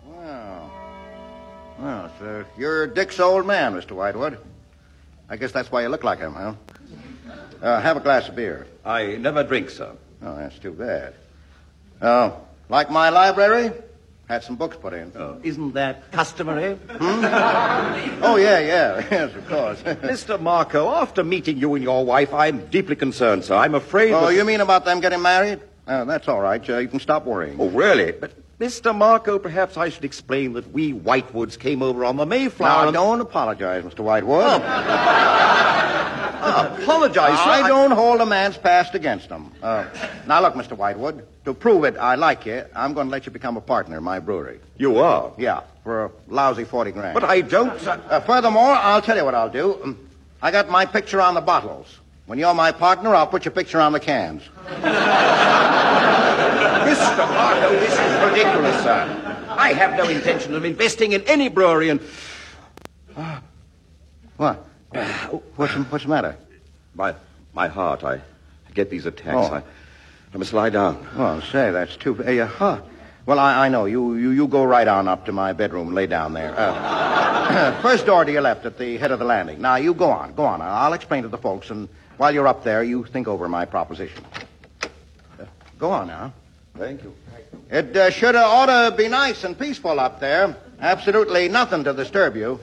Well, 0.06 0.72
well, 1.80 2.12
so 2.20 2.46
you're 2.58 2.86
Dick's 2.88 3.20
old 3.20 3.46
man, 3.48 3.74
Mr. 3.74 3.92
Whitewood. 3.92 4.40
I 5.30 5.38
guess 5.38 5.54
that's 5.54 5.72
why 5.72 5.84
you 5.84 5.90
look 5.90 6.04
like 6.04 6.20
him, 6.20 6.34
huh? 6.34 6.54
Uh, 7.62 7.80
have 7.80 7.96
a 7.96 8.02
glass 8.02 8.28
of 8.28 8.36
beer. 8.36 8.68
I 8.84 9.16
never 9.16 9.44
drink, 9.44 9.70
sir. 9.70 9.96
Oh, 10.22 10.36
that's 10.36 10.60
too 10.60 10.74
bad. 10.74 11.14
Oh, 12.02 12.42
like 12.70 12.90
my 12.90 13.10
library? 13.10 13.72
Had 14.28 14.44
some 14.44 14.56
books 14.58 14.78
put 14.80 14.94
in. 14.94 15.12
Oh, 15.16 15.40
isn't 15.42 15.74
that 15.74 16.12
customary? 16.12 16.78
Oh, 16.92 18.36
yeah, 18.40 18.60
yeah. 18.60 19.08
Yes, 19.12 19.34
of 19.36 19.48
course. 19.48 19.82
Mr. 19.84 20.40
Marco, 20.40 20.88
after 20.90 21.24
meeting 21.24 21.58
you 21.58 21.74
and 21.74 21.84
your 21.84 22.06
wife, 22.06 22.32
I'm 22.32 22.68
deeply 22.68 22.96
concerned, 22.96 23.44
sir. 23.46 23.56
I'm 23.56 23.74
afraid. 23.74 24.14
Oh, 24.14 24.28
that- 24.28 24.36
you 24.36 24.46
mean 24.46 24.62
about 24.62 24.86
them 24.86 25.00
getting 25.00 25.22
married? 25.24 25.62
Oh, 25.88 26.06
that's 26.06 26.28
all 26.28 26.40
right. 26.42 26.68
Uh, 26.70 26.78
you 26.78 26.88
can 26.88 27.00
stop 27.00 27.26
worrying. 27.26 27.58
Oh, 27.60 27.70
really? 27.70 28.12
But, 28.12 28.34
Mr. 28.60 28.94
Marco, 28.96 29.40
perhaps 29.40 29.76
I 29.78 29.90
should 29.90 30.06
explain 30.06 30.54
that 30.54 30.72
we 30.72 30.92
Whitewoods 30.92 31.58
came 31.58 31.82
over 31.82 32.06
on 32.06 32.18
the 32.18 32.26
Mayflower. 32.28 32.70
Now, 32.70 32.88
and- 32.90 32.94
don't 32.94 33.22
apologize, 33.22 33.84
Mr. 33.84 34.02
Whitewood. 34.02 34.62
Ah, 36.42 36.78
apologize, 36.82 37.38
sir. 37.38 37.50
I 37.50 37.68
don't 37.68 37.92
hold 37.92 38.22
a 38.22 38.26
man's 38.26 38.58
past 38.58 38.96
against 38.96 39.30
him. 39.30 39.52
Uh, 39.62 39.86
now, 40.28 40.42
look, 40.42 40.54
Mr. 40.54 40.76
Whitewood, 40.78 41.26
to 41.46 41.54
prove 41.54 41.84
it, 41.84 41.98
I 41.98 42.16
like 42.16 42.46
you, 42.46 42.64
I'm 42.76 42.94
going 42.94 43.08
to 43.08 43.12
let 43.12 43.26
you 43.26 43.32
become 43.32 43.58
a 43.58 43.62
partner 43.62 43.98
in 43.98 44.04
my 44.04 44.20
brewery. 44.20 44.60
You 44.78 45.00
are? 45.00 45.32
Yeah, 45.38 45.62
for 45.84 46.06
a 46.06 46.12
lousy 46.28 46.64
40 46.64 46.92
grand. 46.92 47.14
But 47.14 47.24
I 47.26 47.42
don't. 47.42 47.72
Uh, 47.88 48.20
furthermore, 48.22 48.72
I'll 48.72 49.02
tell 49.02 49.18
you 49.18 49.26
what 49.26 49.36
I'll 49.36 49.50
do. 49.50 49.80
Um, 49.84 50.10
I 50.42 50.52
got 50.52 50.70
my 50.70 50.86
picture 50.86 51.20
on 51.22 51.34
the 51.34 51.42
bottles. 51.42 52.00
When 52.26 52.40
you're 52.40 52.54
my 52.54 52.72
partner, 52.72 53.14
I'll 53.16 53.28
put 53.28 53.44
your 53.44 53.52
picture 53.52 53.82
on 53.82 53.92
the 53.92 54.00
cans. 54.00 54.44
Mr. 56.90 57.28
Marco, 57.28 57.70
this 57.72 57.94
is 57.94 58.24
ridiculous, 58.24 58.84
sir. 58.84 59.46
I 59.50 59.74
have 59.74 59.98
no 59.98 60.08
intention 60.08 60.56
of 60.56 60.64
investing 60.64 61.12
in 61.12 61.24
any 61.24 61.50
brewery 61.50 61.90
and. 61.90 62.00
What? 64.38 64.66
What's, 65.56 65.74
the- 65.74 65.84
what's 65.84 66.04
the 66.04 66.10
matter? 66.10 66.36
My, 66.96 67.16
my 67.54 67.68
heart, 67.68 68.04
I 68.04 68.22
get 68.74 68.90
these 68.90 69.06
attacks. 69.06 69.50
Oh. 69.52 69.56
I, 69.56 69.64
I 70.34 70.38
must 70.38 70.54
lie 70.54 70.70
down. 70.70 71.06
Well, 71.18 71.42
say, 71.42 71.72
that's 71.72 71.96
too... 71.96 72.24
Uh, 72.24 72.32
yeah, 72.32 72.46
huh. 72.46 72.82
Well, 73.26 73.40
I, 73.40 73.66
I 73.66 73.70
know. 73.70 73.86
You, 73.86 74.16
you, 74.16 74.32
you 74.32 74.48
go 74.48 74.64
right 74.64 74.88
on 74.88 75.08
up 75.08 75.26
to 75.26 75.32
my 75.32 75.54
bedroom 75.54 75.88
and 75.88 75.96
lay 75.96 76.08
down 76.08 76.34
there. 76.34 76.54
Uh, 76.58 77.80
first 77.82 78.06
door 78.06 78.26
to 78.26 78.32
your 78.32 78.42
left 78.42 78.66
at 78.66 78.78
the 78.78 78.98
head 78.98 79.12
of 79.12 79.20
the 79.20 79.26
landing. 79.26 79.62
Now, 79.62 79.76
you 79.76 79.94
go 79.94 80.10
on, 80.10 80.34
go 80.34 80.46
on. 80.46 80.62
I'll 80.62 80.94
explain 80.94 81.24
to 81.24 81.30
the 81.30 81.38
folks, 81.38 81.70
and 81.70 81.88
while 82.18 82.34
you're 82.34 82.48
up 82.48 82.64
there, 82.64 82.84
you 82.84 83.04
think 83.06 83.28
over 83.28 83.48
my 83.48 83.66
proposition. 83.66 84.24
Uh, 84.82 85.46
go 85.78 85.92
on 85.92 86.08
now. 86.08 86.34
Thank 86.78 87.04
you. 87.04 87.14
It 87.70 87.96
uh, 87.96 88.10
should 88.10 88.36
uh, 88.36 88.44
ought 88.44 88.90
to 88.90 88.96
be 88.96 89.08
nice 89.08 89.44
and 89.44 89.58
peaceful 89.58 90.00
up 90.00 90.20
there. 90.20 90.56
Absolutely 90.80 91.50
nothing 91.50 91.84
to 91.84 91.94
disturb 91.94 92.36
you. 92.36 92.60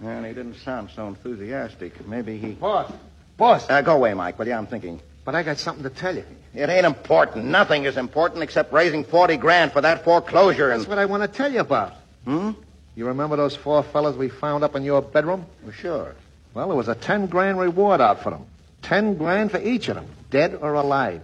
Well, 0.00 0.22
he 0.22 0.32
didn't 0.32 0.56
sound 0.56 0.90
so 0.94 1.08
enthusiastic. 1.08 2.06
Maybe 2.06 2.38
he... 2.38 2.52
Boss, 2.52 2.90
boss. 3.36 3.68
Uh, 3.68 3.82
go 3.82 3.96
away, 3.96 4.14
Mike, 4.14 4.38
will 4.38 4.46
you? 4.46 4.54
I'm 4.54 4.66
thinking. 4.66 5.00
But 5.24 5.34
I 5.34 5.42
got 5.42 5.58
something 5.58 5.84
to 5.84 5.90
tell 5.90 6.16
you. 6.16 6.24
It 6.54 6.68
ain't 6.68 6.86
important. 6.86 7.44
Nothing 7.44 7.84
is 7.84 7.96
important 7.96 8.42
except 8.42 8.72
raising 8.72 9.04
40 9.04 9.36
grand 9.36 9.72
for 9.72 9.82
that 9.82 10.04
foreclosure 10.04 10.70
and... 10.70 10.80
That's 10.80 10.88
what 10.88 10.98
I 10.98 11.04
want 11.04 11.22
to 11.22 11.28
tell 11.28 11.52
you 11.52 11.60
about. 11.60 11.94
Hmm? 12.24 12.52
You 12.96 13.06
remember 13.06 13.36
those 13.36 13.54
four 13.54 13.82
fellas 13.82 14.16
we 14.16 14.28
found 14.28 14.64
up 14.64 14.74
in 14.74 14.82
your 14.82 15.02
bedroom? 15.02 15.46
Well, 15.62 15.72
sure. 15.72 16.14
Well, 16.54 16.68
there 16.68 16.76
was 16.76 16.88
a 16.88 16.94
ten 16.94 17.26
grand 17.26 17.58
reward 17.58 18.00
out 18.00 18.22
for 18.22 18.30
them. 18.30 18.44
Ten 18.82 19.16
grand 19.16 19.50
for 19.50 19.60
each 19.60 19.88
of 19.88 19.94
them, 19.94 20.06
dead 20.30 20.58
or 20.60 20.74
alive. 20.74 21.22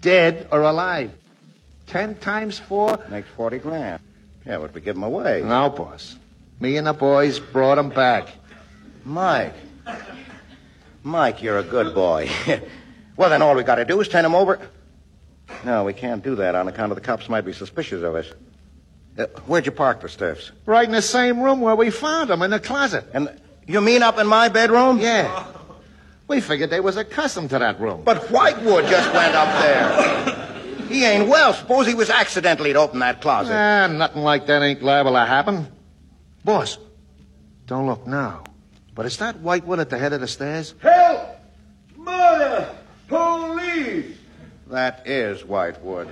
Dead 0.00 0.48
or 0.50 0.62
alive. 0.62 1.12
Ten 1.86 2.16
times 2.16 2.58
four. 2.58 2.98
Makes 3.08 3.28
40 3.30 3.58
grand. 3.58 4.02
Yeah, 4.44 4.58
but 4.58 4.74
we 4.74 4.80
give 4.80 4.94
them 4.94 5.04
away. 5.04 5.42
No, 5.42 5.70
boss. 5.70 6.16
Me 6.60 6.76
and 6.76 6.86
the 6.86 6.92
boys 6.92 7.38
brought 7.38 7.74
them 7.74 7.90
back. 7.90 8.28
Mike. 9.04 9.54
Mike, 11.02 11.42
you're 11.42 11.58
a 11.58 11.62
good 11.62 11.94
boy. 11.94 12.30
well, 13.16 13.30
then 13.30 13.42
all 13.42 13.54
we 13.54 13.62
got 13.62 13.76
to 13.76 13.84
do 13.84 14.00
is 14.00 14.08
turn 14.08 14.24
him 14.24 14.34
over. 14.34 14.58
No, 15.64 15.84
we 15.84 15.92
can't 15.92 16.24
do 16.24 16.34
that 16.36 16.54
on 16.54 16.66
account 16.66 16.92
of 16.92 16.96
the 16.96 17.02
cops 17.02 17.28
might 17.28 17.42
be 17.42 17.52
suspicious 17.52 18.02
of 18.02 18.14
us. 18.14 18.26
Uh, 19.16 19.26
where'd 19.46 19.66
you 19.66 19.72
park 19.72 20.00
the 20.00 20.08
stiffs? 20.08 20.50
Right 20.66 20.84
in 20.84 20.92
the 20.92 21.02
same 21.02 21.40
room 21.40 21.60
where 21.60 21.76
we 21.76 21.90
found 21.90 22.30
them, 22.30 22.42
in 22.42 22.50
the 22.50 22.60
closet. 22.60 23.04
And 23.12 23.40
you 23.66 23.80
mean 23.80 24.02
up 24.02 24.18
in 24.18 24.26
my 24.26 24.48
bedroom? 24.48 24.98
Yeah. 24.98 25.46
We 26.28 26.40
figured 26.40 26.70
they 26.70 26.80
was 26.80 26.96
accustomed 26.96 27.50
to 27.50 27.58
that 27.60 27.80
room. 27.80 28.02
But 28.04 28.30
Whitewood 28.30 28.86
just 28.86 29.12
went 29.14 29.34
up 29.34 29.62
there. 29.62 30.86
he 30.88 31.04
ain't 31.04 31.28
well. 31.28 31.54
Suppose 31.54 31.86
he 31.86 31.94
was 31.94 32.10
accidentally 32.10 32.72
to 32.72 32.80
open 32.80 32.98
that 32.98 33.20
closet. 33.20 33.54
Ah, 33.54 33.86
nothing 33.86 34.22
like 34.22 34.46
that 34.46 34.62
ain't 34.62 34.82
liable 34.82 35.12
to 35.12 35.24
happen. 35.24 35.68
Boss, 36.46 36.78
don't 37.66 37.88
look 37.88 38.06
now. 38.06 38.44
But 38.94 39.04
is 39.04 39.16
that 39.16 39.40
Whitewood 39.40 39.80
at 39.80 39.90
the 39.90 39.98
head 39.98 40.12
of 40.12 40.20
the 40.20 40.28
stairs? 40.28 40.76
Help! 40.78 41.40
Murder! 41.96 42.68
Police! 43.08 44.16
That 44.68 45.02
is 45.08 45.44
Whitewood. 45.44 46.06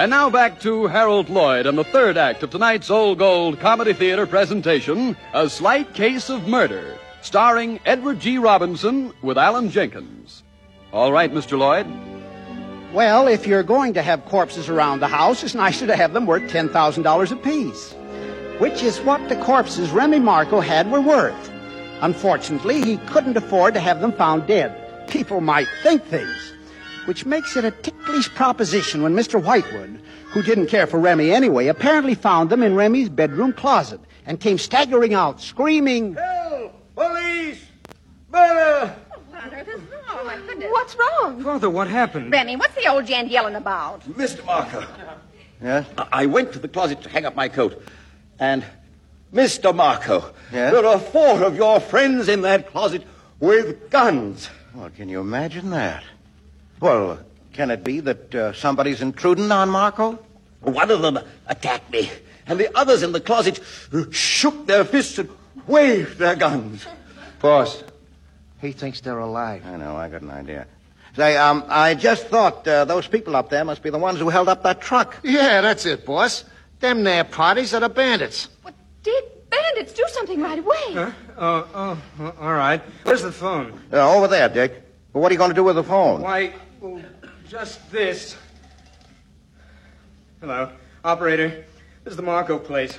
And 0.00 0.08
now 0.08 0.30
back 0.30 0.60
to 0.60 0.86
Harold 0.86 1.28
Lloyd 1.28 1.66
and 1.66 1.76
the 1.76 1.84
third 1.84 2.16
act 2.16 2.42
of 2.42 2.48
tonight's 2.48 2.88
Old 2.88 3.18
Gold 3.18 3.60
Comedy 3.60 3.92
Theater 3.92 4.26
presentation, 4.26 5.14
A 5.34 5.46
Slight 5.46 5.92
Case 5.92 6.30
of 6.30 6.48
Murder, 6.48 6.96
starring 7.20 7.80
Edward 7.84 8.18
G. 8.18 8.38
Robinson 8.38 9.12
with 9.20 9.36
Allen 9.36 9.68
Jenkins. 9.68 10.42
All 10.90 11.12
right, 11.12 11.30
Mr. 11.30 11.58
Lloyd. 11.58 11.86
Well, 12.94 13.28
if 13.28 13.46
you're 13.46 13.62
going 13.62 13.92
to 13.92 14.00
have 14.00 14.24
corpses 14.24 14.70
around 14.70 15.00
the 15.00 15.06
house, 15.06 15.44
it's 15.44 15.54
nicer 15.54 15.86
to 15.86 15.96
have 15.96 16.14
them 16.14 16.24
worth 16.24 16.50
$10,000 16.50 17.32
apiece. 17.32 17.92
Which 18.58 18.82
is 18.82 19.00
what 19.00 19.28
the 19.28 19.36
corpses 19.36 19.90
Remy 19.90 20.20
Marco 20.20 20.60
had 20.60 20.90
were 20.90 21.02
worth. 21.02 21.50
Unfortunately, 22.00 22.82
he 22.82 22.96
couldn't 23.08 23.36
afford 23.36 23.74
to 23.74 23.80
have 23.80 24.00
them 24.00 24.12
found 24.12 24.46
dead. 24.46 25.08
People 25.08 25.42
might 25.42 25.68
think 25.82 26.02
things. 26.06 26.54
Which 27.06 27.24
makes 27.26 27.56
it 27.56 27.64
a 27.64 27.70
ticklish 27.70 28.28
proposition 28.34 29.02
when 29.02 29.14
Mr. 29.14 29.42
Whitewood, 29.42 30.00
who 30.26 30.42
didn't 30.42 30.66
care 30.68 30.86
for 30.86 30.98
Remy 31.00 31.30
anyway, 31.32 31.66
apparently 31.66 32.14
found 32.14 32.50
them 32.50 32.62
in 32.62 32.74
Remy's 32.74 33.08
bedroom 33.08 33.52
closet 33.52 34.00
and 34.26 34.38
came 34.38 34.58
staggering 34.58 35.14
out, 35.14 35.40
screaming, 35.40 36.14
Help! 36.14 36.72
Police! 36.94 37.64
Better! 38.30 38.94
Oh, 40.12 40.24
my 40.24 40.36
goodness. 40.46 40.68
What's 40.70 40.96
wrong? 40.96 41.42
Father, 41.42 41.70
what 41.70 41.88
happened? 41.88 42.30
Remy, 42.30 42.56
what's 42.56 42.74
the 42.74 42.86
old 42.88 43.06
gent 43.06 43.30
yelling 43.30 43.54
about? 43.54 44.02
Mr. 44.02 44.44
Marco, 44.44 44.84
Yes? 45.62 45.86
I 46.12 46.26
went 46.26 46.52
to 46.52 46.58
the 46.58 46.68
closet 46.68 47.02
to 47.02 47.08
hang 47.08 47.24
up 47.26 47.34
my 47.34 47.48
coat, 47.48 47.82
and 48.38 48.64
Mr. 49.32 49.74
Marco, 49.74 50.32
Yes? 50.52 50.72
there 50.72 50.84
are 50.86 50.98
four 50.98 51.42
of 51.42 51.56
your 51.56 51.80
friends 51.80 52.28
in 52.28 52.42
that 52.42 52.70
closet 52.70 53.02
with 53.40 53.88
guns. 53.90 54.50
Well, 54.74 54.90
can 54.90 55.08
you 55.08 55.20
imagine 55.20 55.70
that? 55.70 56.02
Well, 56.80 57.18
can 57.52 57.70
it 57.70 57.84
be 57.84 58.00
that 58.00 58.34
uh, 58.34 58.52
somebody's 58.54 59.02
intruding 59.02 59.52
on 59.52 59.68
Marco? 59.68 60.18
One 60.60 60.90
of 60.90 61.02
them 61.02 61.18
attacked 61.46 61.90
me, 61.92 62.10
and 62.46 62.58
the 62.58 62.76
others 62.76 63.02
in 63.02 63.12
the 63.12 63.20
closet 63.20 63.60
shook 64.10 64.66
their 64.66 64.84
fists 64.84 65.18
and 65.18 65.28
waved 65.66 66.18
their 66.18 66.36
guns. 66.36 66.86
Boss, 67.40 67.82
he 68.60 68.72
thinks 68.72 69.00
they're 69.00 69.18
alive. 69.18 69.62
I 69.66 69.76
know, 69.76 69.96
I 69.96 70.08
got 70.08 70.22
an 70.22 70.30
idea. 70.30 70.66
Say, 71.16 71.36
um, 71.36 71.64
I 71.68 71.94
just 71.94 72.28
thought 72.28 72.66
uh, 72.68 72.84
those 72.84 73.06
people 73.06 73.34
up 73.36 73.50
there 73.50 73.64
must 73.64 73.82
be 73.82 73.90
the 73.90 73.98
ones 73.98 74.18
who 74.18 74.28
held 74.28 74.48
up 74.48 74.62
that 74.62 74.80
truck. 74.80 75.16
Yeah, 75.22 75.60
that's 75.60 75.84
it, 75.86 76.06
boss. 76.06 76.44
Them 76.78 77.04
there 77.04 77.24
parties 77.24 77.74
are 77.74 77.80
the 77.80 77.88
bandits. 77.88 78.48
But, 78.62 78.74
Dick, 79.02 79.50
bandits, 79.50 79.92
do 79.92 80.04
something 80.08 80.40
right 80.40 80.58
away. 80.58 80.92
Huh? 80.92 81.10
Oh, 81.36 81.68
oh, 81.74 82.34
all 82.40 82.54
right. 82.54 82.80
Where's 83.02 83.22
the 83.22 83.32
phone? 83.32 83.80
Uh, 83.92 84.16
over 84.16 84.28
there, 84.28 84.48
Dick. 84.48 84.82
But 85.12 85.20
what 85.20 85.30
are 85.30 85.34
you 85.34 85.38
going 85.38 85.50
to 85.50 85.54
do 85.54 85.64
with 85.64 85.76
the 85.76 85.84
phone? 85.84 86.22
Why, 86.22 86.52
well, 86.80 87.02
just 87.48 87.90
this. 87.90 88.36
Hello, 90.40 90.70
operator. 91.04 91.64
This 92.04 92.12
is 92.12 92.16
the 92.16 92.22
Marco 92.22 92.58
place. 92.58 92.96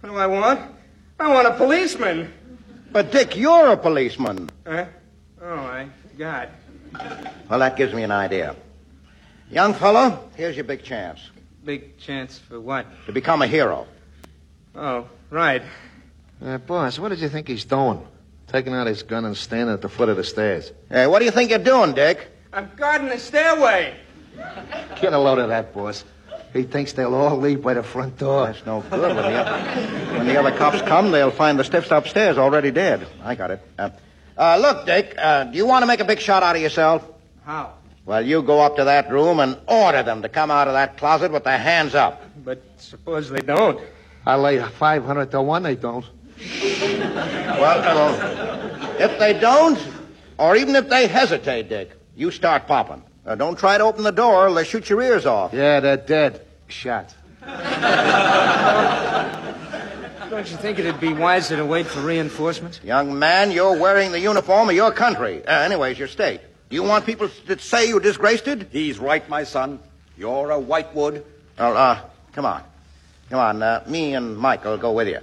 What 0.00 0.10
do 0.10 0.16
I 0.16 0.26
want? 0.26 0.60
I 1.18 1.28
want 1.28 1.48
a 1.48 1.52
policeman. 1.52 2.32
But, 2.92 3.12
Dick, 3.12 3.36
you're 3.36 3.68
a 3.72 3.76
policeman. 3.76 4.48
Huh? 4.66 4.86
Oh, 5.42 5.54
I 5.54 5.88
forgot. 6.10 6.48
Well, 7.48 7.58
that 7.58 7.76
gives 7.76 7.92
me 7.92 8.02
an 8.02 8.10
idea. 8.10 8.56
Young 9.50 9.74
fellow, 9.74 10.28
here's 10.36 10.56
your 10.56 10.64
big 10.64 10.82
chance 10.84 11.20
Big 11.64 11.98
chance 11.98 12.38
for 12.38 12.60
what? 12.60 12.86
to 13.06 13.12
become 13.12 13.42
a 13.42 13.46
hero. 13.46 13.86
Oh, 14.74 15.08
right. 15.28 15.62
Uh, 16.42 16.58
boss, 16.58 16.98
what 16.98 17.10
did 17.10 17.18
you 17.18 17.28
think 17.28 17.48
he's 17.48 17.64
doing? 17.64 18.06
Taking 18.48 18.72
out 18.74 18.86
his 18.86 19.02
gun 19.02 19.24
and 19.24 19.36
standing 19.36 19.72
at 19.74 19.82
the 19.82 19.88
foot 19.88 20.08
of 20.08 20.16
the 20.16 20.24
stairs. 20.24 20.72
Hey, 20.88 21.06
what 21.06 21.18
do 21.18 21.24
you 21.26 21.30
think 21.30 21.50
you're 21.50 21.58
doing, 21.58 21.92
Dick? 21.94 22.28
I'm 22.52 22.70
guarding 22.76 23.08
the 23.08 23.18
stairway. 23.18 23.94
Get 25.00 25.12
a 25.12 25.18
load 25.18 25.38
of 25.38 25.48
that, 25.48 25.72
boss. 25.72 26.04
He 26.52 26.64
thinks 26.64 26.92
they'll 26.94 27.14
all 27.14 27.36
leave 27.36 27.62
by 27.62 27.74
the 27.74 27.82
front 27.82 28.18
door. 28.18 28.46
That's 28.46 28.66
no 28.66 28.80
good. 28.80 29.00
When 29.00 29.16
the, 29.16 29.22
other, 29.22 30.18
when 30.18 30.26
the 30.26 30.38
other 30.38 30.56
cops 30.56 30.82
come, 30.82 31.12
they'll 31.12 31.30
find 31.30 31.58
the 31.58 31.64
stiffs 31.64 31.90
upstairs 31.92 32.38
already 32.38 32.72
dead. 32.72 33.06
I 33.22 33.36
got 33.36 33.52
it. 33.52 33.62
Uh, 33.78 33.90
uh, 34.36 34.58
look, 34.60 34.86
Dick, 34.86 35.14
uh, 35.16 35.44
do 35.44 35.56
you 35.56 35.66
want 35.66 35.82
to 35.82 35.86
make 35.86 36.00
a 36.00 36.04
big 36.04 36.18
shot 36.18 36.42
out 36.42 36.56
of 36.56 36.62
yourself? 36.62 37.08
How? 37.44 37.74
Well, 38.04 38.26
you 38.26 38.42
go 38.42 38.60
up 38.60 38.76
to 38.76 38.84
that 38.84 39.12
room 39.12 39.38
and 39.38 39.56
order 39.68 40.02
them 40.02 40.22
to 40.22 40.28
come 40.28 40.50
out 40.50 40.66
of 40.66 40.74
that 40.74 40.96
closet 40.96 41.30
with 41.30 41.44
their 41.44 41.58
hands 41.58 41.94
up. 41.94 42.22
But 42.44 42.62
suppose 42.78 43.30
they 43.30 43.40
don't. 43.40 43.78
I 44.26 44.34
lay 44.36 44.60
500 44.60 45.30
to 45.30 45.42
1 45.42 45.62
they 45.62 45.76
don't. 45.76 46.04
Well, 46.40 47.80
well, 47.80 49.00
if 49.00 49.18
they 49.18 49.38
don't, 49.38 49.78
or 50.38 50.56
even 50.56 50.74
if 50.74 50.88
they 50.88 51.06
hesitate, 51.06 51.68
Dick, 51.68 51.99
you 52.16 52.30
start 52.30 52.66
popping. 52.66 53.02
Uh, 53.24 53.34
don't 53.34 53.58
try 53.58 53.78
to 53.78 53.84
open 53.84 54.02
the 54.02 54.12
door, 54.12 54.48
or 54.48 54.54
they'll 54.54 54.64
shoot 54.64 54.88
your 54.88 55.02
ears 55.02 55.26
off. 55.26 55.52
Yeah, 55.52 55.80
they're 55.80 55.96
dead. 55.96 56.46
Shot. 56.68 57.14
Don't 60.30 60.48
you 60.50 60.56
think 60.58 60.78
it'd 60.78 61.00
be 61.00 61.12
wiser 61.12 61.56
to 61.56 61.66
wait 61.66 61.86
for 61.86 62.00
reinforcements? 62.00 62.80
Young 62.84 63.18
man, 63.18 63.50
you're 63.50 63.76
wearing 63.78 64.12
the 64.12 64.20
uniform 64.20 64.68
of 64.68 64.74
your 64.74 64.92
country. 64.92 65.44
Uh, 65.44 65.60
anyways, 65.60 65.98
your 65.98 66.08
state. 66.08 66.40
Do 66.68 66.76
you 66.76 66.84
want 66.84 67.04
people 67.04 67.28
to 67.46 67.58
say 67.58 67.88
you 67.88 67.98
disgraced 67.98 68.46
it? 68.46 68.68
He's 68.70 68.98
right, 69.00 69.28
my 69.28 69.42
son. 69.42 69.80
You're 70.16 70.50
a 70.50 70.58
Whitewood. 70.60 71.24
Well, 71.58 71.76
uh, 71.76 72.00
come 72.32 72.46
on. 72.46 72.62
Come 73.28 73.40
on, 73.40 73.62
uh, 73.62 73.84
me 73.86 74.14
and 74.14 74.36
Mike 74.36 74.64
will 74.64 74.78
go 74.78 74.92
with 74.92 75.08
you. 75.08 75.18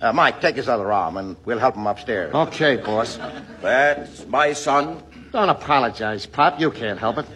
Uh, 0.00 0.12
Mike, 0.12 0.40
take 0.40 0.56
his 0.56 0.68
other 0.68 0.90
arm, 0.90 1.16
and 1.16 1.36
we'll 1.44 1.60
help 1.60 1.76
him 1.76 1.86
upstairs. 1.86 2.34
Okay, 2.34 2.76
boss. 2.76 3.18
That's 3.60 4.26
my 4.26 4.52
son. 4.52 5.02
Don't 5.32 5.48
apologize, 5.48 6.26
Pop. 6.26 6.60
You 6.60 6.70
can't 6.70 6.98
help 6.98 7.18
it. 7.18 7.26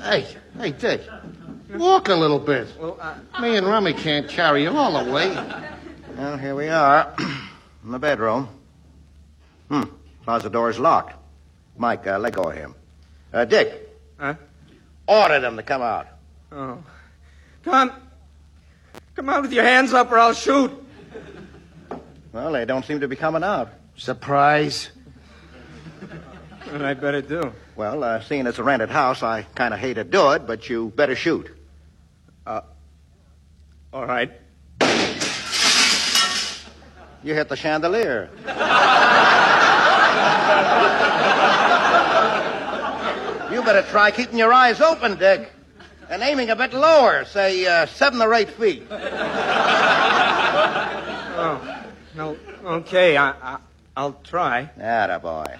Hey, 0.00 0.26
hey, 0.56 0.70
Dick. 0.70 1.02
Walk 1.74 2.08
a 2.08 2.14
little 2.14 2.38
bit. 2.38 2.68
Well, 2.78 2.98
uh, 3.00 3.40
Me 3.40 3.56
and 3.56 3.66
Rummy 3.66 3.92
can't 3.92 4.28
carry 4.28 4.62
you 4.62 4.70
all 4.70 5.04
the 5.04 5.10
way. 5.10 5.28
Well, 6.16 6.36
here 6.36 6.54
we 6.54 6.68
are, 6.68 7.12
in 7.84 7.90
the 7.90 7.98
bedroom. 7.98 8.48
Hmm, 9.68 9.82
closet 10.24 10.52
door 10.52 10.70
is 10.70 10.78
locked. 10.78 11.14
Mike, 11.76 12.06
uh, 12.06 12.18
let 12.18 12.32
go 12.32 12.42
of 12.44 12.54
him. 12.54 12.74
Uh, 13.32 13.44
Dick. 13.44 13.88
Huh? 14.18 14.34
Order 15.06 15.40
them 15.40 15.56
to 15.56 15.62
come 15.62 15.82
out. 15.82 16.06
Oh. 16.52 16.78
Come 17.64 17.74
on. 17.74 17.92
Come 19.16 19.28
on 19.28 19.42
with 19.42 19.52
your 19.52 19.64
hands 19.64 19.92
up 19.92 20.10
or 20.12 20.18
I'll 20.18 20.34
shoot. 20.34 20.70
Well, 22.32 22.52
they 22.52 22.64
don't 22.64 22.84
seem 22.84 23.00
to 23.00 23.08
be 23.08 23.16
coming 23.16 23.42
out. 23.42 23.72
Surprise. 23.96 24.90
What 26.70 26.82
I 26.82 26.94
better 26.94 27.20
do? 27.20 27.52
Well, 27.74 28.04
uh, 28.04 28.20
seeing 28.20 28.46
it's 28.46 28.58
a 28.60 28.62
rented 28.62 28.90
house, 28.90 29.24
I 29.24 29.42
kind 29.56 29.74
of 29.74 29.80
hate 29.80 29.94
to 29.94 30.04
do 30.04 30.30
it, 30.30 30.46
but 30.46 30.68
you 30.68 30.92
better 30.94 31.16
shoot. 31.16 31.50
Uh, 32.46 32.60
all 33.92 34.06
right. 34.06 34.30
You 37.24 37.34
hit 37.34 37.48
the 37.48 37.56
chandelier. 37.56 38.30
you 43.50 43.62
better 43.64 43.82
try 43.90 44.12
keeping 44.14 44.38
your 44.38 44.52
eyes 44.52 44.80
open, 44.80 45.16
Dick, 45.18 45.52
and 46.08 46.22
aiming 46.22 46.50
a 46.50 46.56
bit 46.56 46.72
lower, 46.72 47.24
say 47.24 47.66
uh, 47.66 47.86
seven 47.86 48.22
or 48.22 48.32
eight 48.32 48.50
feet. 48.50 48.84
Oh, 51.42 51.84
no. 52.14 52.36
Okay, 52.64 53.16
I, 53.16 53.30
I, 53.30 53.58
I'll 53.96 54.12
try. 54.22 54.70
Atta 54.78 55.18
boy. 55.18 55.58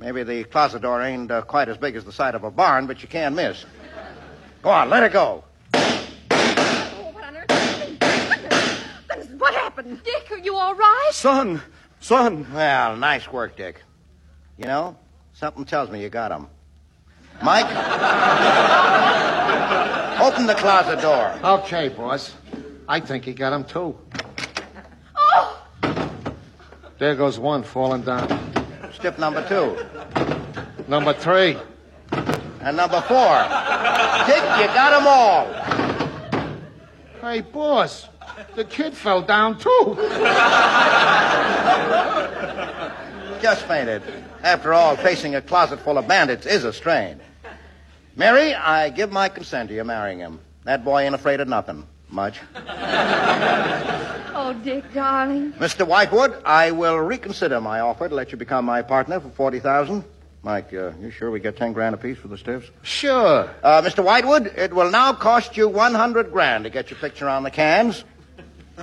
Maybe 0.00 0.22
the 0.22 0.44
closet 0.44 0.80
door 0.80 1.02
ain't 1.02 1.30
uh, 1.30 1.42
quite 1.42 1.68
as 1.68 1.76
big 1.76 1.94
as 1.94 2.06
the 2.06 2.12
side 2.12 2.34
of 2.34 2.42
a 2.42 2.50
barn, 2.50 2.86
but 2.86 3.02
you 3.02 3.08
can't 3.08 3.34
miss. 3.34 3.66
Go 4.62 4.70
on, 4.70 4.88
let 4.88 5.02
it 5.02 5.12
go. 5.12 5.44
Oh, 5.74 7.10
what 7.12 7.22
on 7.22 7.36
earth? 7.36 7.98
Goodness, 9.08 9.28
what 9.38 9.52
happened? 9.52 10.02
Dick, 10.02 10.30
are 10.30 10.38
you 10.38 10.56
all 10.56 10.74
right? 10.74 11.10
Son, 11.12 11.60
son. 12.00 12.46
Well, 12.54 12.96
nice 12.96 13.30
work, 13.30 13.58
Dick. 13.58 13.82
You 14.56 14.64
know, 14.64 14.96
something 15.34 15.66
tells 15.66 15.90
me 15.90 16.00
you 16.00 16.08
got 16.08 16.32
him. 16.32 16.46
Mike, 17.42 17.66
open 20.22 20.46
the 20.46 20.54
closet 20.54 21.02
door. 21.02 21.38
Okay, 21.44 21.90
boss. 21.90 22.34
I 22.88 23.00
think 23.00 23.26
he 23.26 23.34
got 23.34 23.52
him, 23.52 23.64
too. 23.64 23.98
Oh! 25.14 25.62
There 26.98 27.14
goes 27.14 27.38
one 27.38 27.64
falling 27.64 28.00
down. 28.00 28.49
Stiff 29.00 29.18
number 29.18 29.42
two. 29.48 29.78
Number 30.86 31.14
three. 31.14 31.56
And 32.60 32.76
number 32.76 33.00
four. 33.00 33.38
Dick, 34.26 34.44
you 34.44 34.66
got 34.76 34.90
them 34.90 35.06
all. 35.06 35.46
Hey, 37.22 37.40
boss. 37.40 38.08
The 38.56 38.64
kid 38.64 38.92
fell 38.92 39.22
down, 39.22 39.58
too. 39.58 39.96
Just 43.40 43.64
fainted. 43.64 44.02
After 44.42 44.74
all, 44.74 44.96
facing 44.96 45.34
a 45.34 45.40
closet 45.40 45.80
full 45.80 45.96
of 45.96 46.06
bandits 46.06 46.44
is 46.44 46.64
a 46.64 46.72
strain. 46.72 47.20
Mary, 48.16 48.52
I 48.54 48.90
give 48.90 49.10
my 49.10 49.30
consent 49.30 49.70
to 49.70 49.74
your 49.74 49.84
marrying 49.84 50.18
him. 50.18 50.40
That 50.64 50.84
boy 50.84 51.04
ain't 51.04 51.14
afraid 51.14 51.40
of 51.40 51.48
nothing. 51.48 51.86
Much. 52.10 52.40
Oh, 54.32 54.58
Dick, 54.64 54.84
darling. 54.92 55.52
Mr. 55.54 55.86
Whitewood, 55.86 56.42
I 56.44 56.70
will 56.70 56.98
reconsider 56.98 57.60
my 57.60 57.80
offer 57.80 58.08
to 58.08 58.14
let 58.14 58.32
you 58.32 58.38
become 58.38 58.64
my 58.64 58.82
partner 58.82 59.20
for 59.20 59.28
40000 59.30 60.04
Mike, 60.42 60.72
uh, 60.72 60.92
you 60.98 61.10
sure 61.10 61.30
we 61.30 61.38
get 61.38 61.58
10 61.58 61.74
grand 61.74 61.94
apiece 61.94 62.16
for 62.16 62.28
the 62.28 62.38
stiffs? 62.38 62.70
Sure. 62.82 63.50
Uh, 63.62 63.82
Mr. 63.82 64.02
Whitewood, 64.02 64.46
it 64.56 64.72
will 64.72 64.90
now 64.90 65.12
cost 65.12 65.58
you 65.58 65.68
100 65.68 66.32
grand 66.32 66.64
to 66.64 66.70
get 66.70 66.90
your 66.90 66.98
picture 66.98 67.28
on 67.28 67.42
the 67.42 67.50
cans. 67.50 68.04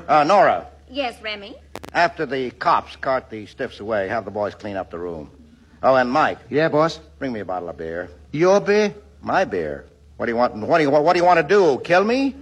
Uh, 0.07 0.23
Nora, 0.23 0.67
Yes, 0.89 1.19
Remy. 1.21 1.55
After 1.93 2.25
the 2.25 2.51
cops 2.51 2.95
cart 2.95 3.29
the 3.29 3.45
stiffs 3.47 3.79
away, 3.79 4.07
have 4.07 4.23
the 4.25 4.31
boys 4.31 4.53
clean 4.55 4.77
up 4.77 4.91
the 4.91 4.99
room. 4.99 5.31
Oh, 5.81 5.95
and 5.95 6.11
Mike. 6.11 6.37
Yeah, 6.49 6.69
boss? 6.69 6.99
Bring 7.19 7.33
me 7.33 7.39
a 7.39 7.45
bottle 7.45 7.69
of 7.69 7.77
beer. 7.77 8.09
Your 8.31 8.61
beer? 8.61 8.93
My 9.21 9.43
beer. 9.43 9.85
What 10.17 10.27
do 10.27 10.31
you 10.31 10.35
want? 10.37 10.55
What 10.55 10.77
do 10.77 10.83
you, 10.83 10.89
what 10.91 11.13
do 11.13 11.19
you 11.19 11.25
want 11.25 11.39
to 11.39 11.47
do? 11.47 11.79
Kill 11.83 12.03
me? 12.03 12.35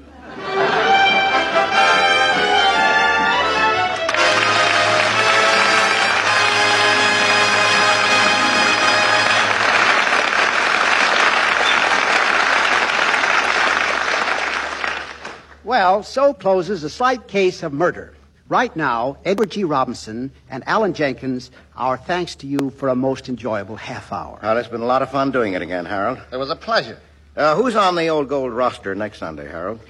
Well, 15.76 16.04
so 16.04 16.34
closes 16.34 16.86
a 16.86 16.90
slight 16.90 17.28
case 17.28 17.62
of 17.62 17.74
murder. 17.74 18.14
Right 18.48 18.74
now, 18.78 19.18
Edward 19.26 19.52
G. 19.52 19.66
Robinson 19.66 20.32
and 20.50 20.64
Allen 20.68 20.94
Jenkins, 20.94 21.52
our 21.76 21.98
thanks 21.98 22.34
to 22.36 22.48
you 22.48 22.70
for 22.70 22.88
a 22.88 22.96
most 22.96 23.28
enjoyable 23.28 23.76
half 23.76 24.14
hour. 24.14 24.40
Well, 24.42 24.58
it's 24.58 24.70
been 24.70 24.80
a 24.80 24.86
lot 24.86 25.02
of 25.02 25.12
fun 25.12 25.32
doing 25.32 25.52
it 25.52 25.62
again, 25.62 25.84
Harold. 25.84 26.22
It 26.32 26.38
was 26.38 26.50
a 26.50 26.56
pleasure. 26.56 26.98
Uh, 27.36 27.58
who's 27.58 27.76
on 27.76 27.96
the 27.96 28.08
old 28.08 28.30
gold 28.30 28.54
roster 28.54 28.96
next 28.96 29.18
Sunday, 29.18 29.52
Harold? 29.52 29.82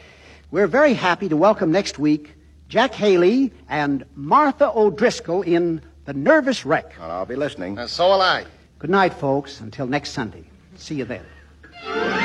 We're 0.49 0.65
very 0.65 0.95
happy 0.95 1.29
to 1.29 1.37
welcome 1.37 1.71
next 1.71 1.99
week 1.99 2.33
Jack 2.67 2.95
Haley 2.95 3.53
and 3.69 4.05
Martha 4.15 4.71
O'Driscoll 4.75 5.43
in 5.43 5.83
The 6.05 6.13
Nervous 6.13 6.65
Wreck. 6.65 6.95
Well, 6.99 7.11
I'll 7.11 7.27
be 7.27 7.35
listening. 7.35 7.77
And 7.77 7.87
so 7.87 8.07
will 8.07 8.23
I. 8.23 8.45
Good 8.79 8.89
night, 8.89 9.13
folks. 9.13 9.61
Until 9.61 9.85
next 9.85 10.13
Sunday. 10.13 10.45
See 10.77 10.95
you 10.95 11.05
then. 11.05 12.24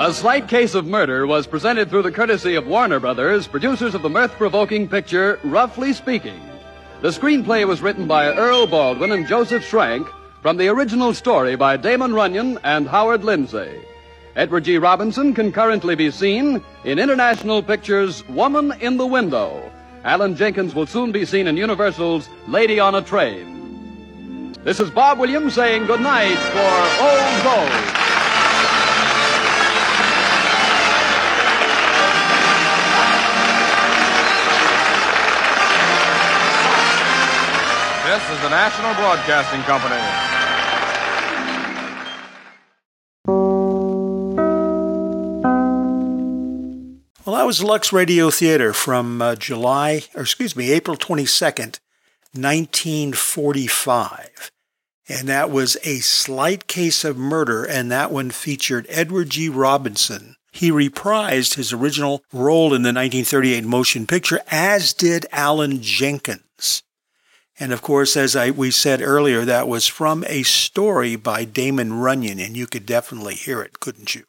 A 0.00 0.14
Slight 0.14 0.46
Case 0.46 0.76
of 0.76 0.86
Murder 0.86 1.26
was 1.26 1.48
presented 1.48 1.90
through 1.90 2.02
the 2.02 2.12
courtesy 2.12 2.54
of 2.54 2.68
Warner 2.68 3.00
Brothers, 3.00 3.48
producers 3.48 3.96
of 3.96 4.02
the 4.02 4.08
mirth 4.08 4.30
provoking 4.34 4.86
picture 4.86 5.40
Roughly 5.42 5.92
Speaking. 5.92 6.40
The 7.00 7.08
screenplay 7.08 7.66
was 7.66 7.82
written 7.82 8.06
by 8.06 8.32
Earl 8.32 8.68
Baldwin 8.68 9.10
and 9.10 9.26
Joseph 9.26 9.68
Schrank 9.68 10.08
from 10.40 10.56
the 10.56 10.68
original 10.68 11.12
story 11.14 11.56
by 11.56 11.76
Damon 11.76 12.14
Runyon 12.14 12.60
and 12.62 12.86
Howard 12.86 13.24
Lindsay. 13.24 13.80
Edward 14.36 14.62
G. 14.62 14.78
Robinson 14.78 15.34
can 15.34 15.50
currently 15.50 15.96
be 15.96 16.12
seen 16.12 16.62
in 16.84 17.00
International 17.00 17.60
Pictures' 17.60 18.24
Woman 18.28 18.72
in 18.80 18.98
the 18.98 19.06
Window. 19.06 19.68
Allen 20.04 20.36
Jenkins 20.36 20.76
will 20.76 20.86
soon 20.86 21.10
be 21.10 21.24
seen 21.24 21.48
in 21.48 21.56
Universal's 21.56 22.28
Lady 22.46 22.78
on 22.78 22.94
a 22.94 23.02
Train. 23.02 24.54
This 24.62 24.78
is 24.78 24.92
Bob 24.92 25.18
Williams 25.18 25.54
saying 25.54 25.86
goodnight 25.86 26.38
for 26.38 27.02
Old 27.02 27.42
Gold. 27.42 28.07
Is 38.38 38.44
the 38.44 38.50
National 38.50 38.94
Broadcasting 38.94 39.62
Company. 39.62 39.96
Well, 47.26 47.34
that 47.34 47.46
was 47.46 47.64
Lux 47.64 47.92
Radio 47.92 48.30
Theater 48.30 48.72
from 48.72 49.20
uh, 49.20 49.34
July, 49.34 50.04
or 50.14 50.22
excuse 50.22 50.54
me, 50.54 50.70
April 50.70 50.96
22nd, 50.96 51.80
1945. 52.32 54.52
And 55.08 55.28
that 55.28 55.50
was 55.50 55.76
A 55.82 55.98
Slight 55.98 56.68
Case 56.68 57.02
of 57.02 57.16
Murder, 57.16 57.64
and 57.64 57.90
that 57.90 58.12
one 58.12 58.30
featured 58.30 58.86
Edward 58.88 59.30
G. 59.30 59.48
Robinson. 59.48 60.36
He 60.52 60.70
reprised 60.70 61.54
his 61.54 61.72
original 61.72 62.22
role 62.32 62.72
in 62.72 62.82
the 62.82 62.94
1938 62.94 63.64
motion 63.64 64.06
picture, 64.06 64.38
as 64.48 64.92
did 64.92 65.26
Allen 65.32 65.82
Jenkins. 65.82 66.42
And 67.60 67.72
of 67.72 67.82
course, 67.82 68.16
as 68.16 68.36
I, 68.36 68.50
we 68.50 68.70
said 68.70 69.02
earlier, 69.02 69.44
that 69.44 69.66
was 69.66 69.86
from 69.86 70.24
a 70.28 70.44
story 70.44 71.16
by 71.16 71.44
Damon 71.44 71.94
Runyon, 71.94 72.38
and 72.38 72.56
you 72.56 72.66
could 72.66 72.86
definitely 72.86 73.34
hear 73.34 73.60
it, 73.62 73.80
couldn't 73.80 74.14
you? 74.14 74.24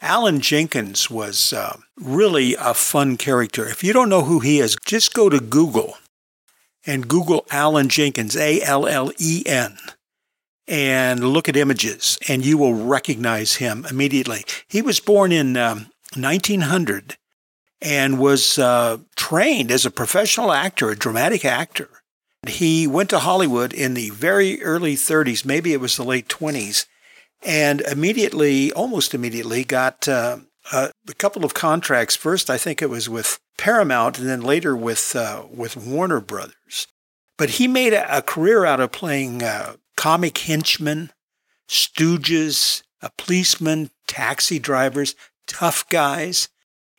Allen 0.00 0.40
Jenkins 0.40 1.10
was 1.10 1.52
uh, 1.52 1.76
really 2.00 2.54
a 2.54 2.72
fun 2.72 3.16
character. 3.16 3.68
If 3.68 3.82
you 3.82 3.92
don't 3.92 4.08
know 4.08 4.22
who 4.22 4.40
he 4.40 4.60
is, 4.60 4.76
just 4.86 5.12
go 5.12 5.28
to 5.28 5.40
Google 5.40 5.98
and 6.86 7.08
Google 7.08 7.44
Allen 7.50 7.88
Jenkins, 7.88 8.36
A 8.36 8.62
L 8.62 8.86
L 8.86 9.10
E 9.18 9.42
N, 9.44 9.76
and 10.68 11.24
look 11.24 11.48
at 11.48 11.56
images, 11.56 12.18
and 12.28 12.46
you 12.46 12.56
will 12.56 12.74
recognize 12.74 13.56
him 13.56 13.84
immediately. 13.90 14.44
He 14.68 14.82
was 14.82 15.00
born 15.00 15.32
in 15.32 15.56
um, 15.56 15.90
1900 16.14 17.16
and 17.80 18.18
was 18.18 18.58
uh, 18.58 18.98
trained 19.16 19.70
as 19.70 19.84
a 19.84 19.90
professional 19.90 20.52
actor, 20.52 20.90
a 20.90 20.96
dramatic 20.96 21.44
actor. 21.44 21.88
He 22.46 22.86
went 22.86 23.10
to 23.10 23.18
Hollywood 23.18 23.72
in 23.72 23.94
the 23.94 24.10
very 24.10 24.62
early 24.62 24.94
30s, 24.94 25.44
maybe 25.44 25.72
it 25.72 25.80
was 25.80 25.96
the 25.96 26.04
late 26.04 26.28
20s, 26.28 26.86
and 27.42 27.80
immediately, 27.82 28.72
almost 28.72 29.14
immediately, 29.14 29.64
got 29.64 30.06
uh, 30.08 30.38
a, 30.72 30.92
couple 31.16 31.44
of 31.44 31.54
contracts. 31.54 32.16
First, 32.16 32.50
I 32.50 32.58
think 32.58 32.80
it 32.80 32.90
was 32.90 33.08
with 33.08 33.38
Paramount, 33.56 34.18
and 34.18 34.28
then 34.28 34.42
later 34.42 34.76
with 34.76 35.14
uh, 35.16 35.44
with 35.50 35.76
Warner 35.76 36.20
Brothers. 36.20 36.86
But 37.36 37.50
he 37.50 37.68
made 37.68 37.92
a, 37.92 38.18
a 38.18 38.22
career 38.22 38.64
out 38.64 38.80
of 38.80 38.92
playing 38.92 39.42
uh, 39.42 39.74
comic 39.96 40.38
henchmen, 40.38 41.10
stooges, 41.68 42.82
a 43.00 43.10
policeman, 43.16 43.90
taxi 44.06 44.58
drivers, 44.58 45.14
tough 45.46 45.88
guys. 45.88 46.48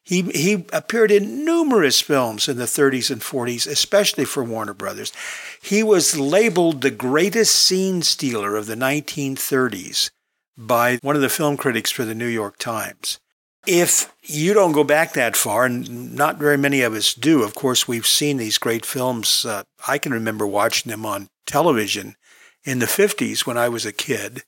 He, 0.09 0.23
he 0.23 0.65
appeared 0.73 1.11
in 1.11 1.45
numerous 1.45 2.01
films 2.01 2.49
in 2.49 2.57
the 2.57 2.63
30s 2.63 3.11
and 3.11 3.21
40s, 3.21 3.67
especially 3.67 4.25
for 4.25 4.43
Warner 4.43 4.73
Brothers. 4.73 5.13
He 5.61 5.83
was 5.83 6.17
labeled 6.17 6.81
the 6.81 6.89
greatest 6.89 7.53
scene 7.55 8.01
stealer 8.01 8.55
of 8.55 8.65
the 8.65 8.73
1930s 8.73 10.09
by 10.57 10.97
one 11.03 11.15
of 11.15 11.21
the 11.21 11.29
film 11.29 11.57
critics 11.57 11.91
for 11.91 12.05
the 12.05 12.15
New 12.15 12.25
York 12.25 12.57
Times. 12.57 13.19
If 13.67 14.11
you 14.23 14.55
don't 14.55 14.71
go 14.71 14.83
back 14.83 15.13
that 15.13 15.37
far, 15.37 15.65
and 15.65 16.15
not 16.15 16.39
very 16.39 16.57
many 16.57 16.81
of 16.81 16.95
us 16.95 17.13
do, 17.13 17.43
of 17.43 17.53
course, 17.53 17.87
we've 17.87 18.07
seen 18.07 18.37
these 18.37 18.57
great 18.57 18.87
films. 18.87 19.45
Uh, 19.45 19.61
I 19.87 19.99
can 19.99 20.11
remember 20.11 20.47
watching 20.47 20.89
them 20.89 21.05
on 21.05 21.27
television 21.45 22.15
in 22.63 22.79
the 22.79 22.87
50s 22.87 23.45
when 23.45 23.59
I 23.59 23.69
was 23.69 23.85
a 23.85 23.93
kid, 23.93 24.41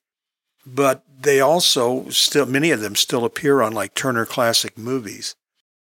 but 0.66 1.04
they 1.20 1.40
also 1.40 2.10
still, 2.10 2.48
many 2.48 2.72
of 2.72 2.82
them 2.82 2.96
still 2.96 3.26
appear 3.26 3.62
on 3.62 3.74
like 3.74 3.94
Turner 3.94 4.26
Classic 4.26 4.76
Movies. 4.76 5.36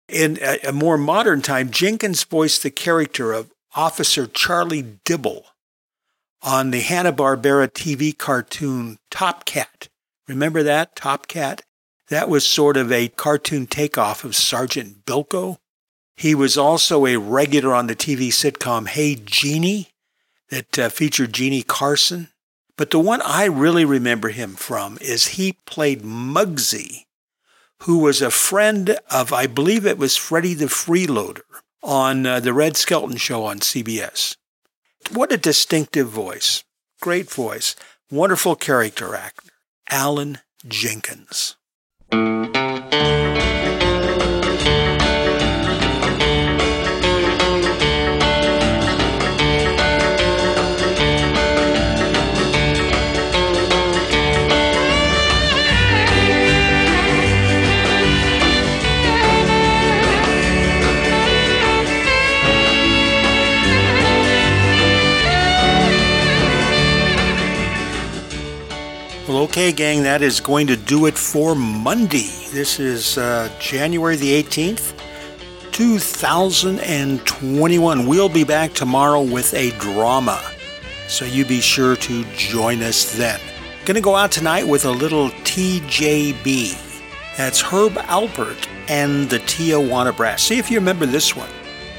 In 0.09 0.39
a, 0.41 0.59
a 0.69 0.73
more 0.73 0.99
modern 0.99 1.43
time, 1.43 1.71
Jenkins 1.71 2.25
voiced 2.25 2.63
the 2.63 2.71
character 2.71 3.33
of 3.33 3.51
Officer 3.75 4.27
Charlie 4.27 4.99
Dibble 5.05 5.47
on 6.43 6.71
the 6.71 6.81
Hanna-Barbera 6.81 7.69
TV 7.73 8.17
cartoon 8.17 8.99
Top 9.11 9.45
Cat. 9.45 9.89
Remember 10.29 10.63
that, 10.63 10.95
Top 10.95 11.27
Cat? 11.27 11.63
That 12.09 12.29
was 12.29 12.47
sort 12.47 12.77
of 12.77 12.93
a 12.93 13.09
cartoon 13.09 13.67
takeoff 13.67 14.25
of 14.25 14.37
Sergeant 14.37 15.07
Bilko. 15.07 15.57
He 16.17 16.35
was 16.35 16.57
also 16.59 17.07
a 17.07 17.17
regular 17.17 17.75
on 17.75 17.87
the 17.87 17.97
TV 17.97 18.29
sitcom 18.29 18.87
Hey 18.87 19.17
Jeannie 19.17 19.89
that 20.51 20.79
uh, 20.79 20.89
featured 20.91 21.33
Jeannie 21.33 21.63
Carson. 21.63 22.29
But 22.77 22.91
the 22.91 22.99
one 22.99 23.23
I 23.23 23.45
really 23.47 23.85
remember 23.85 24.29
him 24.29 24.55
from 24.55 24.99
is 25.01 25.29
he 25.29 25.59
played 25.65 26.03
Muggsy, 26.03 27.04
who 27.83 27.99
was 27.99 28.23
a 28.23 28.31
friend 28.31 28.99
of, 29.11 29.33
I 29.33 29.47
believe 29.47 29.87
it 29.87 29.99
was 29.99 30.17
Freddie 30.17 30.55
the 30.55 30.67
Freeloader 30.67 31.43
on 31.83 32.27
uh, 32.27 32.41
the 32.41 32.53
Red 32.53 32.77
Skelton 32.77 33.17
show 33.17 33.45
on 33.45 33.59
CBS. 33.59 34.37
What 35.13 35.33
a 35.33 35.37
distinctive 35.37 36.09
voice. 36.09 36.65
Great 37.01 37.31
voice. 37.31 37.77
Wonderful 38.11 38.57
character 38.57 39.15
actor. 39.15 39.51
Allen 39.91 40.39
Jenkins. 40.67 41.57
Okay, 69.45 69.73
gang, 69.73 70.03
that 70.05 70.23
is 70.23 70.41
going 70.41 70.67
to 70.67 70.77
do 70.77 71.05
it 71.05 71.19
for 71.19 71.55
Monday. 71.55 72.31
This 72.51 72.81
is 72.81 73.19
uh, 73.19 73.51
January 73.61 74.17
the 74.17 74.43
18th, 74.43 74.99
2021. 75.71 78.07
We'll 78.07 78.31
be 78.31 78.45
back 78.45 78.73
tomorrow 78.73 79.21
with 79.21 79.53
a 79.53 79.69
drama, 79.73 80.41
so 81.09 81.27
you 81.27 81.45
be 81.45 81.61
sure 81.61 81.95
to 81.95 82.25
join 82.33 82.83
us 82.83 83.15
then. 83.17 83.39
Gonna 83.85 84.01
go 84.01 84.17
out 84.17 84.33
tonight 84.33 84.67
with 84.67 84.87
a 84.87 84.91
little 84.91 85.29
TJB. 85.29 86.81
That's 87.37 87.61
Herb 87.61 87.93
Alpert 87.93 88.67
and 88.89 89.29
the 89.29 89.41
Tijuana 89.41 90.17
Brass. 90.17 90.43
See 90.43 90.59
if 90.59 90.71
you 90.71 90.79
remember 90.79 91.05
this 91.05 91.37
one. 91.37 91.51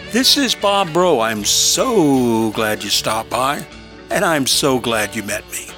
This 0.09 0.35
is 0.35 0.55
Bob 0.55 0.91
Bro. 0.93 1.19
I'm 1.19 1.45
so 1.45 2.49
glad 2.51 2.83
you 2.83 2.89
stopped 2.89 3.29
by, 3.29 3.63
and 4.09 4.25
I'm 4.25 4.47
so 4.47 4.79
glad 4.79 5.15
you 5.15 5.21
met 5.21 5.47
me. 5.51 5.74